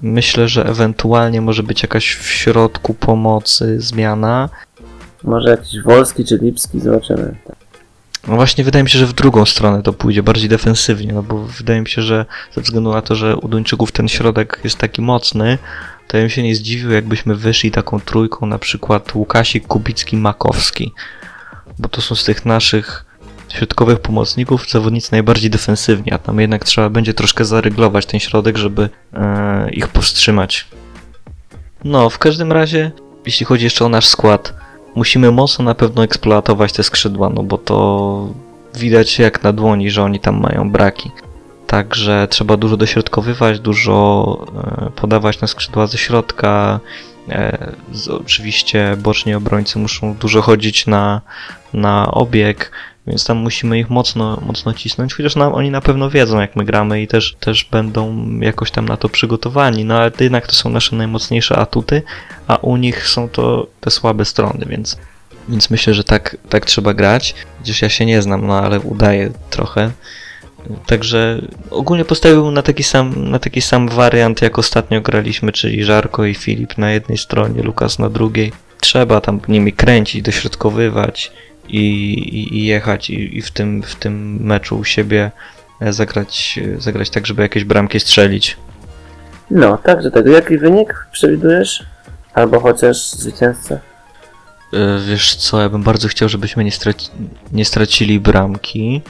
Myślę, 0.02 0.48
że 0.48 0.66
ewentualnie 0.66 1.40
może 1.40 1.62
być 1.62 1.82
jakaś 1.82 2.14
w 2.14 2.26
środku 2.26 2.94
pomocy 2.94 3.80
zmiana. 3.80 4.48
Może 5.24 5.50
jakiś 5.50 5.82
Wolski 5.82 6.24
czy 6.24 6.38
Lipski, 6.42 6.80
zobaczymy. 6.80 7.34
No 8.28 8.36
właśnie 8.36 8.64
wydaje 8.64 8.82
mi 8.82 8.90
się, 8.90 8.98
że 8.98 9.06
w 9.06 9.12
drugą 9.12 9.44
stronę 9.44 9.82
to 9.82 9.92
pójdzie, 9.92 10.22
bardziej 10.22 10.48
defensywnie, 10.48 11.12
no 11.12 11.22
bo 11.22 11.38
wydaje 11.38 11.80
mi 11.80 11.88
się, 11.88 12.02
że 12.02 12.26
ze 12.54 12.60
względu 12.60 12.92
na 12.92 13.02
to, 13.02 13.14
że 13.14 13.36
u 13.36 13.48
Duńczyków 13.48 13.92
ten 13.92 14.08
środek 14.08 14.60
jest 14.64 14.78
taki 14.78 15.02
mocny, 15.02 15.58
to 16.08 16.16
ja 16.16 16.22
bym 16.22 16.30
się 16.30 16.42
nie 16.42 16.54
zdziwił, 16.54 16.90
jakbyśmy 16.90 17.34
wyszli 17.34 17.70
taką 17.70 18.00
trójką, 18.00 18.46
na 18.46 18.58
przykład 18.58 19.14
Łukasik, 19.14 19.66
Kubicki, 19.66 20.16
Makowski. 20.16 20.92
Bo 21.78 21.88
to 21.88 22.00
są 22.02 22.14
z 22.14 22.24
tych 22.24 22.46
naszych 22.46 23.04
środkowych 23.48 24.00
pomocników 24.00 24.70
zawodnicy 24.70 25.12
najbardziej 25.12 25.50
defensywni, 25.50 26.12
a 26.12 26.18
tam 26.18 26.40
jednak 26.40 26.64
trzeba 26.64 26.90
będzie 26.90 27.14
troszkę 27.14 27.44
zaryglować 27.44 28.06
ten 28.06 28.20
środek, 28.20 28.56
żeby 28.56 28.88
e, 29.14 29.70
ich 29.70 29.88
powstrzymać. 29.88 30.66
No, 31.84 32.10
w 32.10 32.18
każdym 32.18 32.52
razie, 32.52 32.90
jeśli 33.26 33.46
chodzi 33.46 33.64
jeszcze 33.64 33.84
o 33.84 33.88
nasz 33.88 34.06
skład, 34.06 34.54
musimy 34.94 35.30
mocno 35.30 35.64
na 35.64 35.74
pewno 35.74 36.04
eksploatować 36.04 36.72
te 36.72 36.82
skrzydła, 36.82 37.30
no 37.30 37.42
bo 37.42 37.58
to 37.58 38.28
widać 38.74 39.18
jak 39.18 39.42
na 39.42 39.52
dłoni, 39.52 39.90
że 39.90 40.02
oni 40.02 40.20
tam 40.20 40.40
mają 40.40 40.70
braki. 40.70 41.10
Także 41.68 42.28
trzeba 42.30 42.56
dużo 42.56 42.76
dośrodkowywać, 42.76 43.60
dużo 43.60 44.36
e, 44.86 44.90
podawać 44.90 45.40
na 45.40 45.48
skrzydła 45.48 45.86
ze 45.86 45.98
środka. 45.98 46.80
E, 47.28 47.72
oczywiście 48.10 48.96
boczni 48.98 49.34
obrońcy 49.34 49.78
muszą 49.78 50.14
dużo 50.14 50.42
chodzić 50.42 50.86
na, 50.86 51.20
na 51.72 52.10
obieg, 52.10 52.72
więc 53.06 53.24
tam 53.24 53.36
musimy 53.36 53.78
ich 53.78 53.90
mocno, 53.90 54.42
mocno 54.46 54.74
cisnąć, 54.74 55.14
chociaż 55.14 55.36
oni 55.36 55.70
na 55.70 55.80
pewno 55.80 56.10
wiedzą 56.10 56.40
jak 56.40 56.56
my 56.56 56.64
gramy 56.64 57.02
i 57.02 57.08
też, 57.08 57.36
też 57.40 57.64
będą 57.64 58.28
jakoś 58.40 58.70
tam 58.70 58.88
na 58.88 58.96
to 58.96 59.08
przygotowani, 59.08 59.84
no 59.84 59.98
ale 59.98 60.10
jednak 60.20 60.46
to 60.46 60.52
są 60.52 60.70
nasze 60.70 60.96
najmocniejsze 60.96 61.56
atuty, 61.56 62.02
a 62.46 62.56
u 62.56 62.76
nich 62.76 63.08
są 63.08 63.28
to 63.28 63.66
te 63.80 63.90
słabe 63.90 64.24
strony, 64.24 64.66
więc 64.68 64.96
Więc 65.48 65.70
myślę, 65.70 65.94
że 65.94 66.04
tak, 66.04 66.36
tak 66.48 66.66
trzeba 66.66 66.94
grać. 66.94 67.34
Chociaż 67.58 67.82
ja 67.82 67.88
się 67.88 68.06
nie 68.06 68.22
znam, 68.22 68.46
no 68.46 68.58
ale 68.58 68.80
udaję 68.80 69.30
trochę. 69.50 69.90
Także 70.86 71.42
ogólnie 71.70 72.04
postawił 72.04 72.50
na 72.50 72.62
taki 72.62 72.82
sam, 72.82 73.30
na 73.30 73.38
taki 73.38 73.60
sam 73.60 73.88
wariant, 73.88 74.42
jak 74.42 74.58
ostatnio 74.58 75.00
graliśmy, 75.00 75.52
czyli 75.52 75.84
Żarko 75.84 76.24
i 76.24 76.34
Filip 76.34 76.78
na 76.78 76.90
jednej 76.90 77.18
stronie, 77.18 77.62
Lukas 77.62 77.98
na 77.98 78.10
drugiej. 78.10 78.52
Trzeba 78.80 79.20
tam 79.20 79.40
nimi 79.48 79.72
kręcić, 79.72 80.22
dośrodkowywać 80.22 81.32
i, 81.68 81.78
i, 81.78 82.56
i 82.56 82.66
jechać 82.66 83.10
i, 83.10 83.38
i 83.38 83.42
w, 83.42 83.50
tym, 83.50 83.82
w 83.82 83.94
tym 83.94 84.36
meczu 84.40 84.78
u 84.78 84.84
siebie 84.84 85.30
e, 85.80 85.92
zagrać, 85.92 86.58
e, 86.76 86.80
zagrać 86.80 87.10
tak, 87.10 87.26
żeby 87.26 87.42
jakieś 87.42 87.64
bramki 87.64 88.00
strzelić. 88.00 88.56
No, 89.50 89.78
także 89.78 90.10
tego. 90.10 90.30
Jaki 90.30 90.58
wynik 90.58 91.06
przewidujesz? 91.12 91.84
Albo 92.34 92.60
chociaż 92.60 93.10
zwycięzcę? 93.10 93.80
E, 94.72 94.98
Wiesz 95.08 95.34
co, 95.34 95.60
ja 95.60 95.68
bym 95.68 95.82
bardzo 95.82 96.08
chciał, 96.08 96.28
żebyśmy 96.28 96.64
nie, 96.64 96.72
straci, 96.72 97.08
nie 97.52 97.64
stracili 97.64 98.20
bramki 98.20 99.02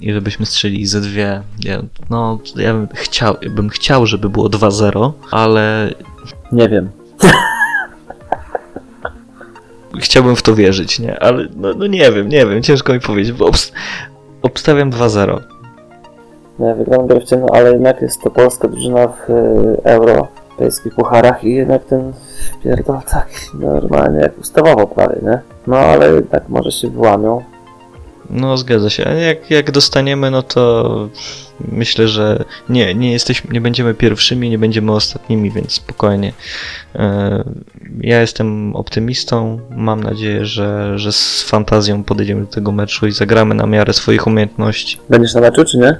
i 0.00 0.12
żebyśmy 0.12 0.46
strzelili 0.46 0.86
ze 0.86 1.00
dwie. 1.00 1.42
Ja, 1.64 1.82
no, 2.10 2.38
ja 2.56 2.72
bym 2.72 2.88
chciał, 2.94 3.34
bym 3.50 3.68
chciał, 3.68 4.06
żeby 4.06 4.28
było 4.28 4.48
2-0, 4.48 5.12
ale 5.30 5.90
Nie 6.52 6.68
wiem. 6.68 6.90
chciałbym 10.00 10.36
w 10.36 10.42
to 10.42 10.54
wierzyć, 10.54 10.98
nie? 10.98 11.22
Ale 11.22 11.46
no, 11.56 11.74
no 11.74 11.86
nie 11.86 12.12
wiem, 12.12 12.28
nie 12.28 12.46
wiem, 12.46 12.62
ciężko 12.62 12.92
mi 12.92 13.00
powiedzieć, 13.00 13.32
bo 13.32 13.50
obst- 13.50 13.72
obstawiam 14.42 14.90
2-0. 14.90 15.40
Nie, 16.58 16.74
wygram 16.74 17.06
grę 17.06 17.20
w 17.20 17.24
ciemno, 17.24 17.46
ale 17.52 17.72
jednak 17.72 18.02
jest 18.02 18.22
to 18.22 18.30
polska 18.30 18.68
drużyna 18.68 19.08
w 19.08 19.30
y, 19.30 19.82
europejskich 19.84 20.94
pucharach 20.94 21.44
i 21.44 21.54
jednak 21.54 21.84
ten 21.84 22.12
pierdol 22.64 22.98
tak 23.10 23.28
normalnie 23.54 24.20
jak 24.20 24.38
ustawowo 24.38 24.86
prawie, 24.86 25.16
nie? 25.22 25.38
No 25.66 25.76
ale 25.76 26.12
jednak 26.14 26.48
może 26.48 26.72
się 26.72 26.90
wyłamią. 26.90 27.42
No, 28.30 28.56
zgadza 28.56 28.90
się. 28.90 29.06
A 29.06 29.12
jak, 29.12 29.50
jak 29.50 29.70
dostaniemy, 29.70 30.30
no 30.30 30.42
to 30.42 31.08
myślę, 31.72 32.08
że 32.08 32.44
nie, 32.68 32.94
nie 32.94 33.12
jesteśmy, 33.12 33.50
nie 33.52 33.60
będziemy 33.60 33.94
pierwszymi, 33.94 34.50
nie 34.50 34.58
będziemy 34.58 34.92
ostatnimi, 34.92 35.50
więc 35.50 35.72
spokojnie. 35.72 36.32
E, 36.94 37.44
Ja 38.00 38.20
jestem 38.20 38.76
optymistą. 38.76 39.60
Mam 39.70 40.02
nadzieję, 40.04 40.46
że, 40.46 40.98
że 40.98 41.12
z 41.12 41.42
fantazją 41.42 42.04
podejdziemy 42.04 42.40
do 42.40 42.46
tego 42.46 42.72
meczu 42.72 43.06
i 43.06 43.12
zagramy 43.12 43.54
na 43.54 43.66
miarę 43.66 43.92
swoich 43.92 44.26
umiejętności. 44.26 44.98
Będziesz 45.08 45.34
na 45.34 45.40
meczu, 45.40 45.64
czy 45.64 45.78
nie? 45.78 45.96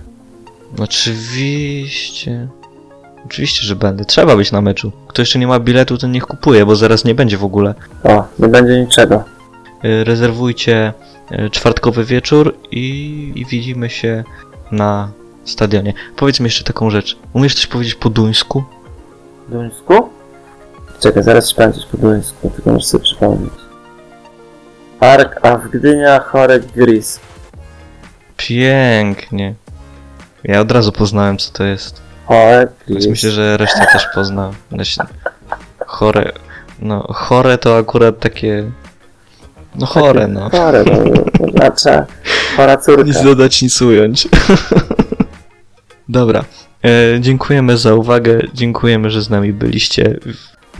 Oczywiście. 0.78 2.48
Oczywiście, 3.26 3.66
że 3.66 3.76
będę. 3.76 4.04
Trzeba 4.04 4.36
być 4.36 4.52
na 4.52 4.60
meczu. 4.60 4.92
Kto 5.08 5.22
jeszcze 5.22 5.38
nie 5.38 5.46
ma 5.46 5.60
biletu, 5.60 5.98
ten 5.98 6.12
niech 6.12 6.26
kupuje, 6.26 6.66
bo 6.66 6.76
zaraz 6.76 7.04
nie 7.04 7.14
będzie 7.14 7.38
w 7.38 7.44
ogóle. 7.44 7.74
O, 8.04 8.24
nie 8.38 8.48
będzie 8.48 8.80
niczego. 8.80 9.24
Y, 9.84 10.04
rezerwujcie 10.04 10.92
czwartkowy 11.50 12.04
wieczór 12.04 12.54
i, 12.70 13.32
i 13.34 13.44
widzimy 13.44 13.90
się 13.90 14.24
na 14.70 15.10
stadionie. 15.44 15.94
Powiedz 16.16 16.40
mi 16.40 16.44
jeszcze 16.44 16.64
taką 16.64 16.90
rzecz. 16.90 17.18
Umiesz 17.32 17.54
coś 17.54 17.66
powiedzieć 17.66 17.94
po 17.94 18.10
duńsku? 18.10 18.64
Duńsku? 19.48 20.08
Czekaj, 21.00 21.22
zaraz 21.22 21.46
sprawdzić 21.46 21.86
po 21.86 21.96
duńsku, 21.96 22.50
tylko 22.50 22.72
muszę 22.72 22.86
sobie 22.86 23.04
przypomnieć. 23.04 23.52
Ark, 25.00 25.40
a 25.42 25.56
w 25.56 25.68
Gdynia 25.68 26.20
Chorek 26.20 26.66
Gris. 26.66 27.20
Pięknie. 28.36 29.54
Ja 30.44 30.60
od 30.60 30.72
razu 30.72 30.92
poznałem, 30.92 31.38
co 31.38 31.52
to 31.52 31.64
jest. 31.64 32.02
Chorek 32.26 32.70
Gris. 32.86 33.06
myślę, 33.06 33.30
że 33.30 33.56
reszta 33.56 33.86
też 33.86 34.06
pozna. 34.14 34.50
Myślę, 34.70 35.06
chore. 35.86 36.32
No, 36.78 37.06
chore 37.12 37.58
to 37.58 37.76
akurat 37.76 38.18
takie. 38.20 38.70
No, 39.78 39.86
chore, 39.86 40.28
no. 40.28 40.50
Chore, 40.50 40.84
no, 40.84 41.14
to 41.38 41.50
znaczy 41.50 42.04
chora 42.56 42.76
córka. 42.76 43.02
Nic 43.02 43.22
dodać, 43.22 43.62
nic 43.62 43.82
ująć. 43.82 44.28
Dobra. 46.08 46.44
E, 46.84 47.20
dziękujemy 47.20 47.76
za 47.76 47.94
uwagę. 47.94 48.40
Dziękujemy, 48.54 49.10
że 49.10 49.22
z 49.22 49.30
nami 49.30 49.52
byliście. 49.52 50.16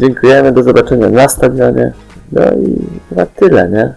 Dziękujemy, 0.00 0.52
do 0.52 0.62
zobaczenia 0.62 1.10
na 1.10 1.28
stadionie. 1.28 1.92
No 2.32 2.42
i 2.42 2.76
chyba 3.08 3.26
tyle, 3.26 3.68
nie? 3.68 3.94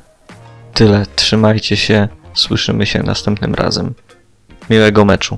Tyle. 0.73 1.05
Trzymajcie 1.15 1.77
się. 1.77 2.07
Słyszymy 2.33 2.85
się 2.85 3.03
następnym 3.03 3.53
razem. 3.53 3.93
Miłego 4.69 5.05
meczu. 5.05 5.37